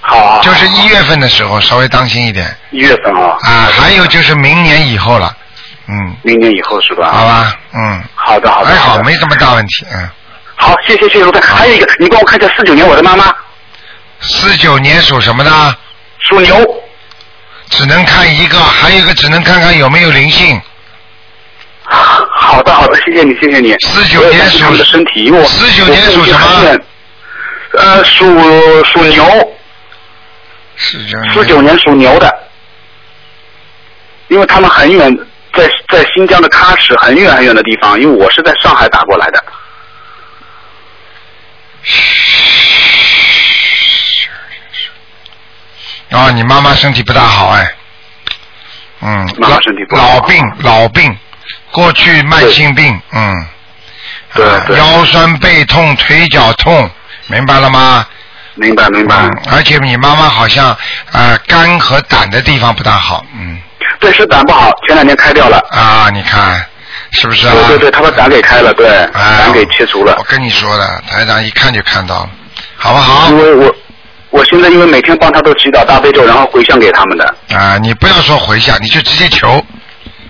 [0.00, 0.40] 好。
[0.40, 2.56] 就是一月份的时候稍微当心一点。
[2.70, 3.36] 一月份啊。
[3.42, 5.36] 啊，还有就是明年以后了，
[5.88, 6.16] 嗯。
[6.22, 7.10] 明年以后是吧？
[7.12, 8.02] 好吧，嗯。
[8.14, 8.70] 好的好的。
[8.70, 10.08] 还好，没什么大问题，嗯。
[10.56, 11.40] 好，谢谢谢谢卢台。
[11.40, 13.34] 还有一个，你帮我看一下四九年我的妈妈。
[14.20, 15.50] 四九年属什么的？
[16.20, 16.82] 属牛。
[17.68, 20.60] 只能看一个，还有一个只能看看有没有灵性。
[21.84, 23.74] 好的好的，谢谢你谢谢你。
[23.80, 26.78] 四九年属的身体，因为我四九年属什么？
[27.78, 28.24] 呃，属
[28.84, 29.52] 属牛。
[30.76, 31.34] 四九年。
[31.34, 32.32] 四九年属牛的，
[34.28, 35.16] 因为他们很远，
[35.88, 39.44] 在在新疆的喀什很远很远的地方，因为我是在上海打过来的。
[46.10, 47.74] 哦，你妈妈身体不大好哎，
[49.00, 51.16] 嗯，妈妈身体不好老病老病，
[51.70, 53.46] 过去慢性病，嗯，
[54.34, 56.90] 对对腰酸背痛，腿脚痛，
[57.26, 58.06] 明白了吗？
[58.54, 59.16] 明白明白。
[59.16, 60.78] 嗯，而且你妈妈好像啊、
[61.12, 63.60] 呃肝和胆的地方不大好，嗯。
[63.98, 65.58] 对，是胆不好，前两天开掉了。
[65.70, 66.64] 啊，你看
[67.12, 67.54] 是不是啊？
[67.68, 70.24] 对对对，他把胆给开了，对，哎胆给切除了我。
[70.24, 72.30] 跟你说的，台长一看就看到了，
[72.76, 73.28] 好不好？
[73.30, 73.74] 因为我
[74.30, 77.34] 我现在因为每天帮他都祈祷大悲咒，然后回向给他们的。
[77.54, 79.64] 啊，你不要说回向，你就直接求，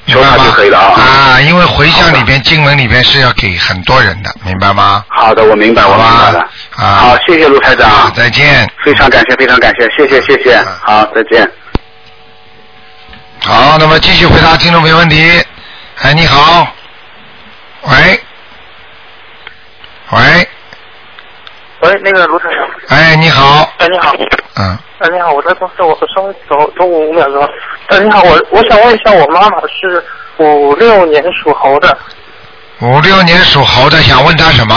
[0.06, 1.00] 求他就可以了啊。
[1.00, 5.04] 啊，因为回向里边经文里边是要给很多人的，明白吗？
[5.08, 6.40] 好的，我明白，我明白了。
[6.76, 8.12] 啊，好，谢谢卢台长。
[8.14, 8.68] 再见。
[8.84, 10.62] 非常感谢，非常感谢，谢谢谢谢。
[10.82, 11.50] 好，再见。
[13.48, 15.16] 好，那么继续回答听众朋友问题。
[16.02, 16.66] 哎，你好，
[17.82, 18.20] 喂，
[20.10, 20.48] 喂，
[21.82, 22.68] 喂，那个卢台长。
[22.88, 24.12] 哎，你好，哎，你好。
[24.56, 27.48] 嗯，哎，你好，我在公司，我稍微走走五秒钟。
[27.86, 30.04] 哎，你好，我我想问一下，我妈妈是
[30.38, 31.96] 五六年属猴的，
[32.80, 34.74] 五六年属猴的，想问她什么？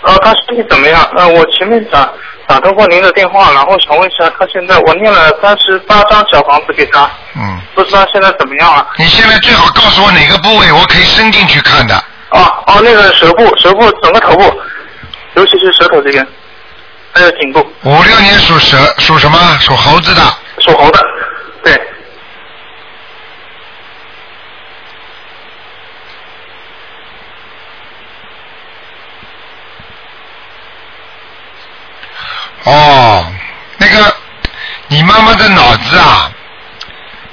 [0.00, 1.02] 呃，她身体怎么样？
[1.14, 2.10] 呃，我前面打
[2.46, 8.86] 打通过您的电话，然后想问一下，他现在我念了三十八张小房子给他，嗯，不知道现在怎么样了？
[8.98, 11.96] 你现在最好告诉我哪个部位，我可以伸进去看的。
[12.30, 14.42] 哦哦，那个舌部，舌部整个头部，
[15.34, 16.26] 尤其是舌头这边，
[17.12, 17.60] 还有颈部。
[17.82, 19.38] 五六年属蛇，属什么？
[19.60, 20.22] 属猴子的。
[20.58, 21.00] 属猴的，
[21.62, 21.80] 对。
[32.64, 33.26] 哦，
[33.78, 34.16] 那个，
[34.88, 36.30] 你妈妈的脑子啊，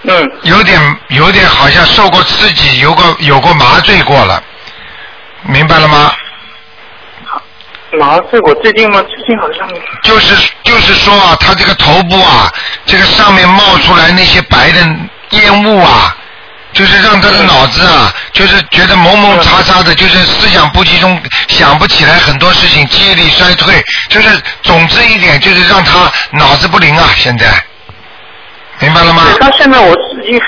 [0.03, 4.43] 嗯，有点有点好像受过刺激，有过有过麻醉过了，
[5.43, 6.13] 明白了吗？
[7.93, 9.01] 麻醉我最近吗？
[9.03, 9.67] 最近好像
[10.03, 12.51] 就是就是说啊，他这个头部啊，
[12.85, 14.79] 这个上面冒出来那些白的
[15.31, 16.15] 烟雾啊，
[16.73, 24.29] 就是让他的脑子啊，就是觉得蒙蒙查查的，就是思想不集中，想不起来很多事情，记忆力衰退，就是
[24.63, 27.45] 总之一点就是让他脑子不灵啊，现在，
[28.79, 29.23] 明白了吗？
[29.25, 30.39] 对他现在我自己，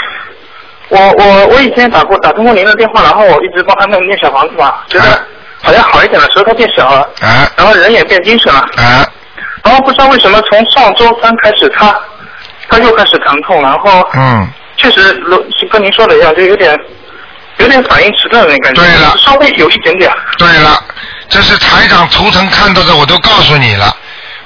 [0.90, 5.26] 我我我以前打过打通过您的电话，然后我一直帮他们念小房子嘛，觉得
[5.62, 9.06] 好像好一点了，舌头变小了，啊，然后人也变精神了，啊，
[9.64, 11.94] 然后不知道为什么从上周三开始他
[12.70, 14.48] 他又开始疼痛，然后嗯，
[14.84, 15.02] 确实
[15.58, 16.78] 是跟您说的一样，就有点
[17.58, 20.84] 有点反应迟钝的感觉，对了稍微有一点点，对了，
[21.30, 23.96] 这是台长图腾看到的，我都告诉你了。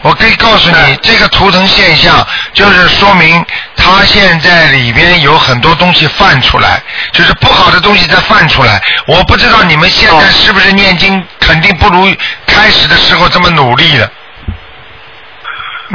[0.04, 3.44] 我可以告诉你，这个图腾现象就是说明
[3.76, 6.82] 他现在里边有很多东西泛出来，
[7.12, 8.80] 就是不好的东西在泛出来。
[9.08, 12.08] 我不知道你们现在是不是念经，肯定不如
[12.46, 14.08] 开始的时候这么努力了。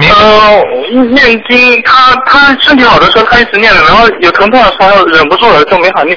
[0.01, 0.65] 呃，
[1.11, 6.17] 念经，他他身体好的时候他一直念的，然后有疼痛的时候忍不住了就没法念。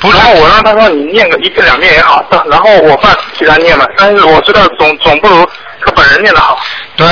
[0.00, 5.48] 然后我让他说你念个一遍两遍也好，然后我爸替他念了，但是我知道总总不如
[5.84, 6.58] 他本人念的好。
[6.96, 7.06] 对，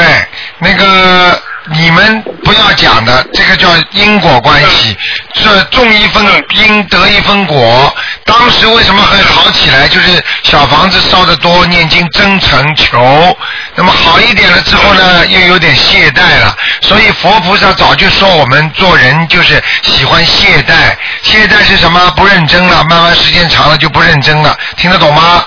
[0.59, 4.97] 那个你们不要讲的，这个叫因果关系，
[5.33, 7.95] 这种一分因得一分果。
[8.25, 9.87] 当时为什么会好起来？
[9.87, 13.37] 就是小房子烧得多，念经真诚求。
[13.77, 16.57] 那么好一点了之后呢，又有点懈怠了。
[16.81, 22.11] 所以佛菩萨早就说我们做人就是喜欢懈怠，懈怠是什么？
[22.17, 25.45] 不认真了，慢慢时间长了就不认真了，听得懂吗？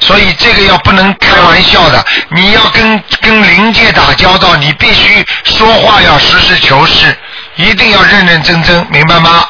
[0.00, 7.16] 所以这个要不能开玩笑的，你要跟跟灵界打交道，你必须说话要实事求是，
[7.56, 9.48] 一定要认认真真，明白吗？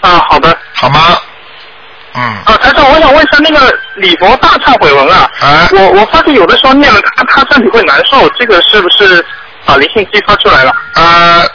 [0.00, 0.56] 啊，好的。
[0.74, 1.18] 好吗？
[2.14, 2.22] 嗯。
[2.46, 9.24] 啊，台长，我想问一下那个礼佛大忏悔文啊，啊我我发现有的时候念了他他身体会难受，这个是不是
[9.64, 10.74] 把灵性激发出来了？
[10.94, 11.47] 呃，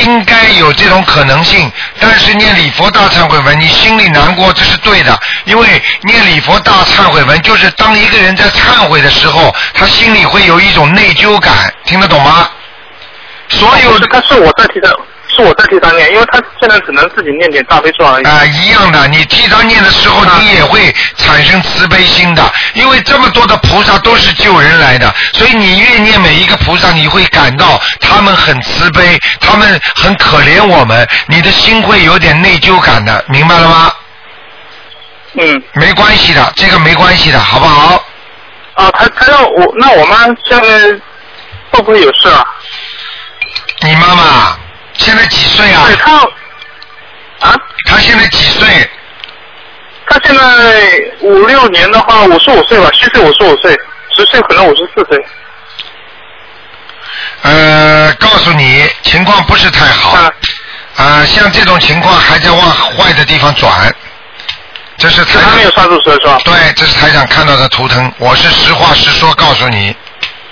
[0.00, 1.70] 应该有这种可能性，
[2.00, 12.48] 但是念礼佛大忏悔文，你心里难过，这是对的，因为念礼佛大忏悔文，就是当一个人在忏悔的时候，他心里会有一种内疚感，听得懂吗？
[13.48, 14.98] 所有的，但是我在提的，
[15.34, 18.24] 是我在替他念，因为他现在只能自己念点大悲咒而已。
[18.24, 33.92] 啊、一样的，你替他念的时候，你也会产生慈悲心的，因为这么多的菩萨都是救人来的，所以你越念每一个菩萨，你会感到他们很慈悲，他们很可怜我们，你的心会有点内疚感的，明白了吗？
[35.38, 35.62] 嗯。
[35.74, 38.04] 没关系的，这个没关系的，好不好？
[38.74, 40.90] 啊，他他让我，那我妈现在
[41.70, 42.44] 会不会有事啊？
[43.82, 44.56] 你妈妈
[45.02, 45.82] 现在几岁啊？
[45.86, 46.16] 对她
[47.40, 47.56] 啊？
[47.86, 48.90] 他现在几岁？
[50.08, 50.42] 他现在
[51.20, 53.72] 五六年的话，五十五岁吧，虚岁五十五岁，
[54.16, 55.24] 实岁可能五十四岁。
[57.42, 60.16] 呃，告诉你，情况不是太好。
[60.96, 63.92] 啊、像这种情况还在往坏的地方转。
[64.98, 66.38] 这是台长没有刹住车是吧？
[66.44, 69.96] 对，这是台长看到的图腾，我是实话实说告诉你。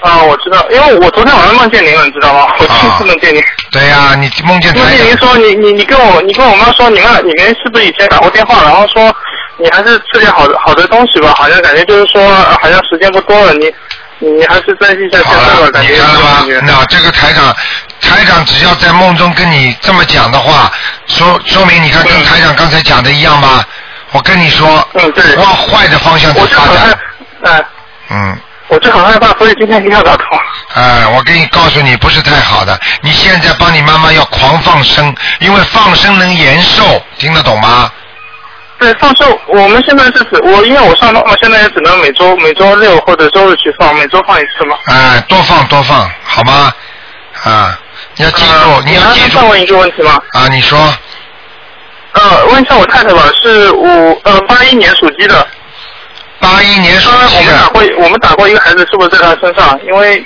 [0.00, 2.54] 啊，我知道，因为我昨天晚上梦见您了，你知道吗？
[2.58, 3.42] 我亲自梦见您。
[3.70, 4.84] 对呀、你梦见梦。
[4.96, 9.14] 见您说你你你跟我你跟我妈说你们你们是不是以前打过电话，然后说
[9.58, 13.72] 你还是吃点好的好的东西吧，好像感觉就是说呃好像时间不多了，你
[14.18, 15.92] 你还是珍惜一下现在吧，感觉。
[15.92, 16.46] 你看了吗？
[16.62, 17.54] 那这个台长，
[18.00, 20.70] 台长只要在梦中跟你这么讲的话，
[21.06, 23.62] 说说明你看跟台长刚才讲的一样吗？
[24.12, 26.98] 我跟你说，嗯，对，往坏的方向去发展。
[27.44, 27.64] 哎，
[28.10, 28.36] 嗯。
[28.70, 30.26] 我就很害怕，所以今天一定要打通。
[30.74, 32.78] 哎，我给你告诉你，不是太好的。
[33.02, 37.90] 你现在帮你妈妈要狂放生，因为放生能延寿，听得懂吗？
[38.78, 44.76] 对，放生，我们现在是指我，因为我上班嘛，现在也只能每周每周六或者周日去放，每周放一次嘛。
[44.86, 46.72] 哎，多放多放，好吗？
[47.42, 47.76] 啊，
[48.14, 49.38] 你要记住，你要记住。
[49.40, 50.16] 再问一个问题吗？
[50.32, 50.78] 啊，你说。
[52.12, 55.44] 呃，问一下我太太吧，是五呃八一年属鸡的。
[56.40, 57.52] 八一年属鸡的。
[57.52, 59.78] 我们打过，我们打过一个孩子，是不是在他身上？
[59.86, 60.24] 因为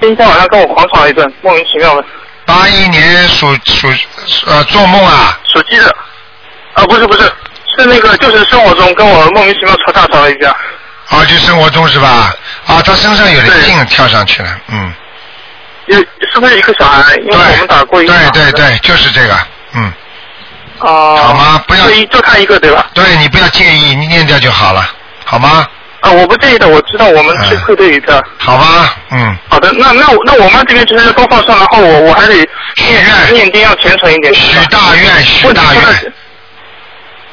[0.00, 2.04] 今天晚上跟我狂吵了一顿，莫名其妙的。
[2.44, 3.88] 八一年属属
[4.46, 5.38] 呃做梦啊？
[5.44, 5.96] 属鸡的。
[6.74, 7.20] 啊，不是不是，
[7.76, 10.50] 是是那个就是生活中跟我莫名其妙吵架吵了一架。
[11.08, 12.32] 啊，就生活中是吧？
[12.66, 14.92] 啊，他身上有灵性跳上去了，嗯。
[15.86, 15.98] 有
[16.32, 17.14] 是不是一个小孩？
[17.16, 18.14] 因为我们打过一个。
[18.14, 19.36] 对对对，就是这个，
[19.74, 19.92] 嗯。
[20.78, 21.16] 哦。
[21.22, 21.62] 好吗？
[21.66, 21.88] 不要。
[21.88, 22.86] 就就他一个对吧？
[22.94, 24.88] 对你不要介意，你念掉就好了，
[25.32, 25.66] 好吗？
[26.02, 28.22] 啊，我不介意的，我知道我们是配对一个。
[28.36, 29.34] 好吧，嗯。
[29.48, 32.34] 好的，那那那我妈这边就是都放上，然后我我还得
[32.76, 34.34] 念念经要虔诚一点。
[34.34, 36.12] 许大愿，许大愿。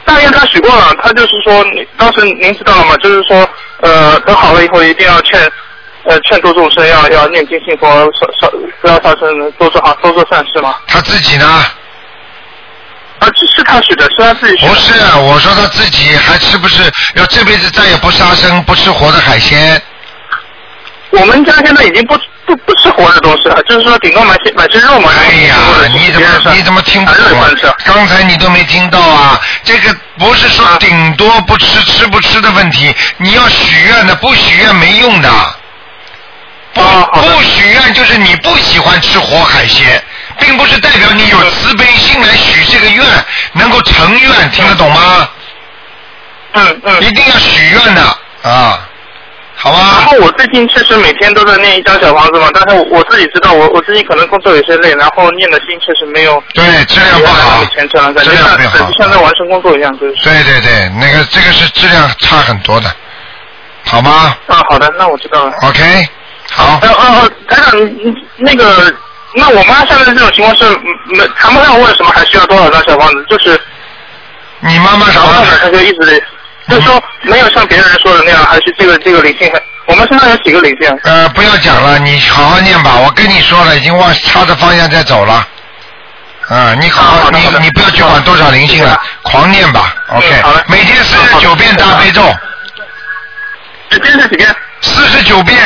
[0.05, 1.61] 大愿他许过了，他就是说，
[1.97, 2.95] 当时您知道了吗？
[3.03, 3.45] 就是说，
[3.81, 5.37] 呃，等好了以后一定要劝，
[6.05, 8.49] 呃，劝度众生要要念经信佛，少少
[8.81, 10.75] 不要杀生，多做好多做善事嘛。
[10.87, 11.45] 他自己呢？
[13.19, 14.73] 啊，是他许的，是他自己许的。
[14.73, 16.83] 不是，我说他自己还是不是
[17.15, 19.81] 要这辈子再也不杀生，不吃活的海鲜？
[21.11, 22.15] 我们家现在已经不
[22.45, 25.09] 不不吃活的东西了，就是说顶多买些买些肉嘛。
[25.11, 25.55] 哎呀，
[25.91, 27.75] 你怎么你怎么听不懂？
[27.83, 29.41] 刚才你都没听到啊！
[29.63, 35.29] 这个不是说顶多不吃吃不吃的问题，你要许愿的，不许愿没用的。
[36.71, 40.01] 不不许愿就是你不喜欢吃活海鲜，
[40.39, 43.05] 并不是代表你有慈悲心来许这个愿
[43.53, 45.29] 能够成愿，听得懂吗？
[46.53, 47.01] 嗯嗯。
[47.03, 48.01] 一定要许愿的
[48.43, 48.85] 啊！
[49.55, 49.77] 好吧。
[49.99, 60.15] 然后我最近确实每天都在念一张小房子嘛，但是我自己知道我我自己可能工作有些累，然后念的心确实没有对质量不好，虔诚了，感觉像感觉像在完成工作一样，就是。
[60.23, 62.89] 对对对，那个这个是质量差很多的，
[63.83, 64.33] 好吗？
[64.47, 65.53] 啊，好的，那我知道了。
[65.63, 66.07] OK，
[66.51, 66.79] 好。
[66.81, 67.73] 呃呃呃，台长，
[68.37, 68.93] 那个，
[69.33, 70.65] 那我妈现在这种情况是
[71.05, 73.25] 没谈不上为什么，还需要多少张小房子？
[73.29, 73.59] 就是
[74.59, 75.21] 你妈妈啥？
[75.61, 76.23] 她就一直。
[76.67, 79.51] 就是说，没有像别人说的那样，还是这个这个灵性。
[79.87, 80.99] 我们身上有几个灵性？
[81.03, 82.99] 呃，不要讲了，你好好念吧。
[82.99, 85.47] 我跟你说了，已经往差的方向在走了。
[86.47, 89.95] 啊，你好好，你你不要去管多少灵性了，狂念吧。
[90.09, 90.63] OK，好了。
[90.67, 92.21] 每天四十九遍大悲咒。
[93.89, 94.55] 每天是几遍？
[94.81, 95.57] 四十九遍。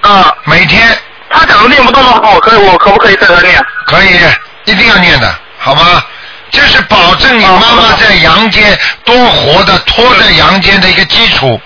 [0.00, 0.34] 啊。
[0.46, 0.98] 每天。
[1.34, 3.62] 他假如念不动的话，我可以，我可不可以带他念？
[3.86, 4.18] 可以，
[4.64, 6.02] 一定要念的，好吗？
[6.50, 11.60] 这是保证你妈妈在阳间多活的，拖在阳间的一个基础。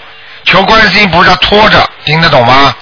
[0.45, 2.75] 求观世音菩萨拖着，听得懂吗？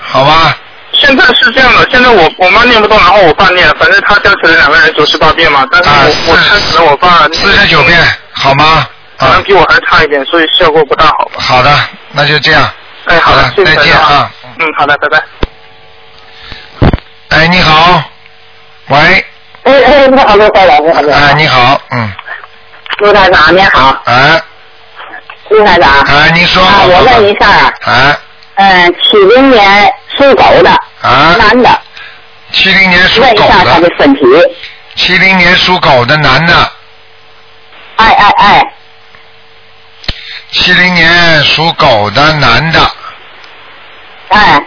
[0.00, 0.56] 好吧。
[0.92, 5.88] 现在是这样的，现在我我妈念不动，然后我爸念，反正他加起来两个人九十八遍嘛，但是
[6.28, 7.96] 我我看可能我爸四十九遍，
[8.32, 8.84] 好吗？
[9.18, 11.34] 可能比我还差一点，所以效果不大好吧。
[11.38, 11.70] 好的，
[12.10, 12.68] 那就这样。
[13.04, 14.28] 哎，好的，谢谢再见啊。
[14.58, 15.22] 嗯，好的，拜拜。
[17.28, 18.02] 哎，你好，
[18.88, 19.24] 喂。
[19.64, 21.18] 哎哎，你好，陆台长，你好，你好。
[21.18, 22.12] 哎，你好，嗯。
[22.98, 24.02] 陆台长，你好。
[24.04, 24.42] 哎。
[25.50, 26.00] 陆台长。
[26.00, 26.62] 哎，你说。
[26.62, 27.74] 啊，我问一下啊。
[27.84, 28.16] 哎。
[28.54, 30.70] 嗯，七零年属狗的。
[31.02, 31.36] 啊。
[31.38, 31.80] 男的。
[32.50, 34.22] 七零年属问一狗下他的身体。
[34.94, 36.54] 七零年属狗的男的。
[37.96, 38.72] 哎哎哎。
[40.50, 42.80] 七零年属狗的男的。
[44.28, 44.62] 哎。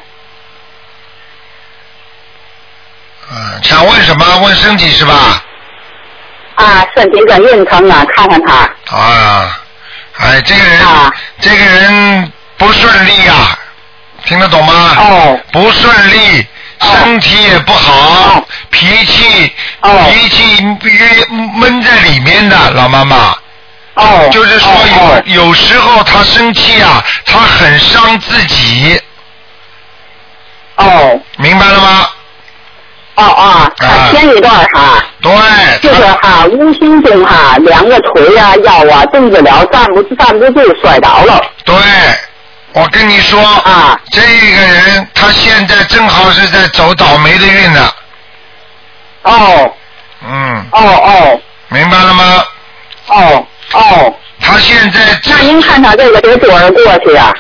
[3.34, 4.26] 嗯，想问什么？
[4.40, 5.42] 问身体是吧？
[6.56, 8.96] 啊，身体跟运程啊，看看他。
[8.96, 9.62] 啊，
[10.20, 13.58] 哎，这个人，啊这个人不顺利呀、
[14.26, 14.96] 听得懂吗？
[14.98, 15.40] 哦。
[15.54, 16.46] 不顺利，
[16.82, 21.26] 身体也不好，脾气，脾气约
[21.56, 23.34] 闷在里面的，老妈妈。
[23.94, 24.30] 哦。
[24.30, 24.72] 就是说
[25.26, 29.02] 有有时候他生气啊，他很伤自己。
[30.76, 31.18] 哦。
[31.38, 32.10] 明白了吗？
[33.16, 35.32] 哦哦，他前一段哈，对，
[35.82, 41.42] 就是哈，无形中哈，两个腿呀、腰啊动不了，站不站不住，摔倒了。
[41.66, 41.76] 对，
[42.72, 47.92] 我跟你说啊，这个人他现在正好是在走倒霉的运呢。
[49.24, 49.74] 哦。
[50.24, 50.66] 嗯。
[50.72, 51.42] 哦哦。
[51.68, 52.44] 明白了吗？
[53.08, 54.16] 哦哦。
[54.40, 57.32] 他现在那您看他这个得多少过去啊？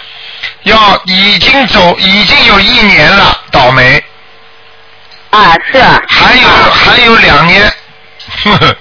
[0.64, 4.04] 要已经走，已经有一年了，倒霉。
[5.32, 5.82] 啊，是。
[6.08, 7.74] 还有、还有两年。
[8.44, 8.76] 呵呵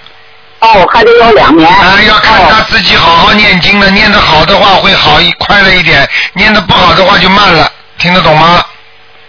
[0.59, 1.67] 哦，还得有两年。
[1.67, 8.63] 啊，要看他自己好好念经了，念得好的话会好一快乐一点，念得不好的话就慢了，听得懂吗？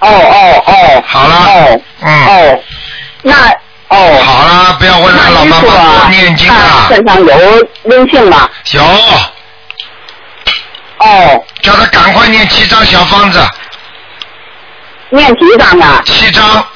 [0.01, 1.05] 哦哦哦。
[1.07, 1.37] 好了。
[1.37, 1.81] 哦。
[2.03, 2.27] 嗯。
[2.27, 2.61] 哦。
[3.23, 3.35] 那
[3.89, 4.23] 哦。
[4.23, 6.89] 好了，不要问了，老妈妈多念经啊。
[6.89, 8.51] 身上有灵性吗？
[8.73, 8.83] 有。
[10.99, 11.45] 哦。
[11.63, 13.41] 叫他赶快念七张小方子。
[15.11, 16.03] 念几张啊？
[16.05, 16.67] 七张。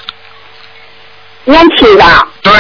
[1.47, 2.29] 念七张。
[2.43, 2.53] 对。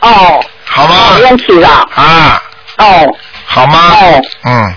[0.00, 0.44] 哦。
[0.64, 1.16] 好吗？
[1.18, 1.70] 念七张。
[1.94, 2.42] 啊。
[2.78, 3.16] 哦。
[3.46, 3.78] 好吗？
[4.00, 4.22] 哦。
[4.44, 4.76] 嗯。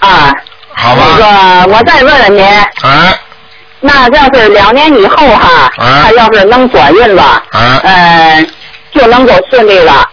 [0.00, 0.32] 啊。
[0.74, 1.02] 好吧。
[1.18, 2.44] 那个，我再问问您。
[2.44, 3.18] 哎。
[3.84, 8.48] 那要是两年以后哈，他要是能转运了，啊嗯，
[8.94, 10.08] 就能够顺利了。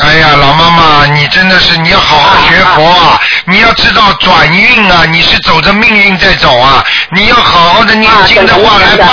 [0.00, 3.20] 哎呀，老妈妈，你真的是你要好好学佛啊！
[3.46, 6.84] 你要知道转运啊，你是走着命运在走啊！
[7.10, 9.08] 你要好好的念经的话，来帮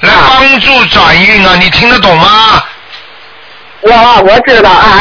[0.00, 1.54] 来帮助转运啊！
[1.60, 2.64] 你听得懂吗？
[3.82, 4.98] 我我知道啊。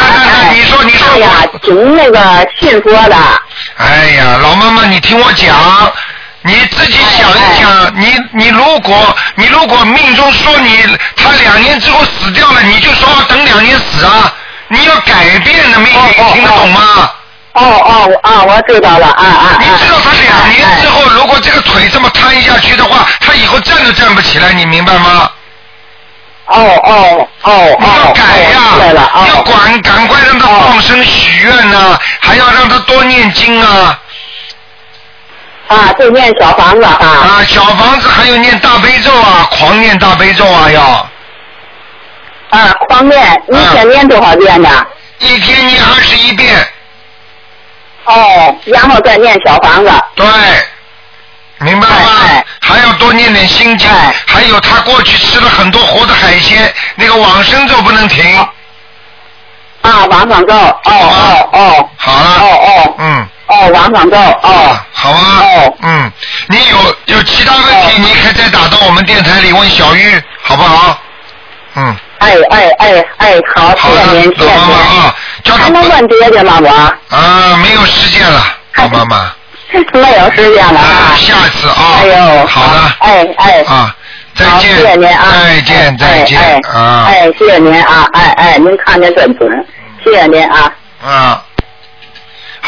[0.53, 1.29] 你说你说哎呀，
[1.61, 3.15] 挺那个信佛的。
[3.77, 5.55] 哎呀，老妈妈，你听我讲，
[6.41, 10.83] 你自己想一想，你你如果你如果命中说你
[11.15, 14.33] 他两年之后死掉了，你就说等两年死啊！
[14.69, 17.11] 你要改变的命运，听得懂吗？
[17.53, 19.57] 哦哦啊，我知道了啊啊！
[19.59, 25.29] 你知道他两年之后，如果这个腿这么瘫下去的话，他以后站都站不起来，你明白吗？
[26.45, 28.59] 哦哦哦你要改呀、
[29.27, 33.99] 要管赶快让他放生许愿呐、还要让他多念经啊。
[35.67, 36.97] 啊，就念小房子啊。
[37.01, 41.08] 啊，小房子还有念大悲咒啊，狂念大悲咒啊要。
[42.49, 44.69] 啊，狂念，一天念多少遍呢？
[45.19, 46.55] 一天念二十一遍。
[48.05, 49.91] 哦，然后再念小房子。
[50.15, 50.25] 对，
[51.59, 52.43] 明白吗？
[52.61, 53.87] 还要多念点心经，
[54.25, 58.47] 还有他过去吃了很多活的海鲜，那个往生咒不能停。
[59.81, 61.89] 啊，往生咒，哦哦哦。
[61.97, 62.29] 好了。
[62.39, 62.95] 哦哦。
[62.97, 63.27] 嗯。
[63.47, 64.79] 哦，往生咒，哦。
[64.91, 65.41] 好啊。
[65.43, 65.77] 哦。
[65.83, 66.11] 嗯，
[66.47, 70.97] 你有有其他问题，你可以再打到我们电台里问小玉，好不好？
[71.75, 71.95] 嗯。
[72.19, 75.57] 哎哎哎哎，好，谢谢您，谢谢您。
[75.57, 76.59] 还能问别的吗？
[76.61, 78.43] 我啊，没有时间了，
[78.75, 79.31] 老妈妈。
[79.93, 81.15] 没有时间了啊。
[81.15, 81.99] 下次啊。
[81.99, 82.47] 哎呦。
[82.47, 82.95] 好的。
[82.99, 83.61] 哎哎。
[83.67, 83.95] 啊，
[84.35, 84.75] 再，见。
[84.75, 85.25] 谢谢您啊。
[85.31, 86.39] 再见，再见
[86.71, 87.05] 啊。
[87.07, 89.49] 哎，谢谢您啊，哎哎，您看的真准，
[90.03, 90.71] 谢谢您啊。
[91.03, 91.43] 啊。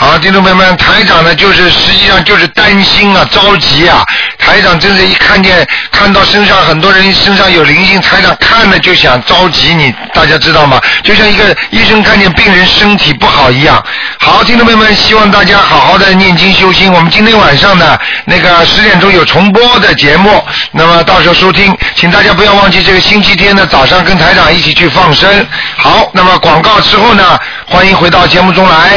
[0.01, 4.03] 好，听众朋友们，台长呢，就是实际上就是担心啊，着急啊。
[4.39, 10.81] 台长真是一看见看到身上很多人身上有灵性，台长看了就想着急你，大家知道吗？
[11.03, 13.81] 就像一个医生看见病人身体不好一样。
[14.19, 16.91] 好，听众朋友们，希望大家好好的念经修心。
[16.91, 17.95] 我们今天晚上呢，
[18.25, 25.29] 那个十点钟有重播的节目，那么到时候收听，请大家不要忘记这个星期天的早上跟台长一起去放生。
[25.77, 28.89] 好，那么广告之后呢，欢迎回到节目中来。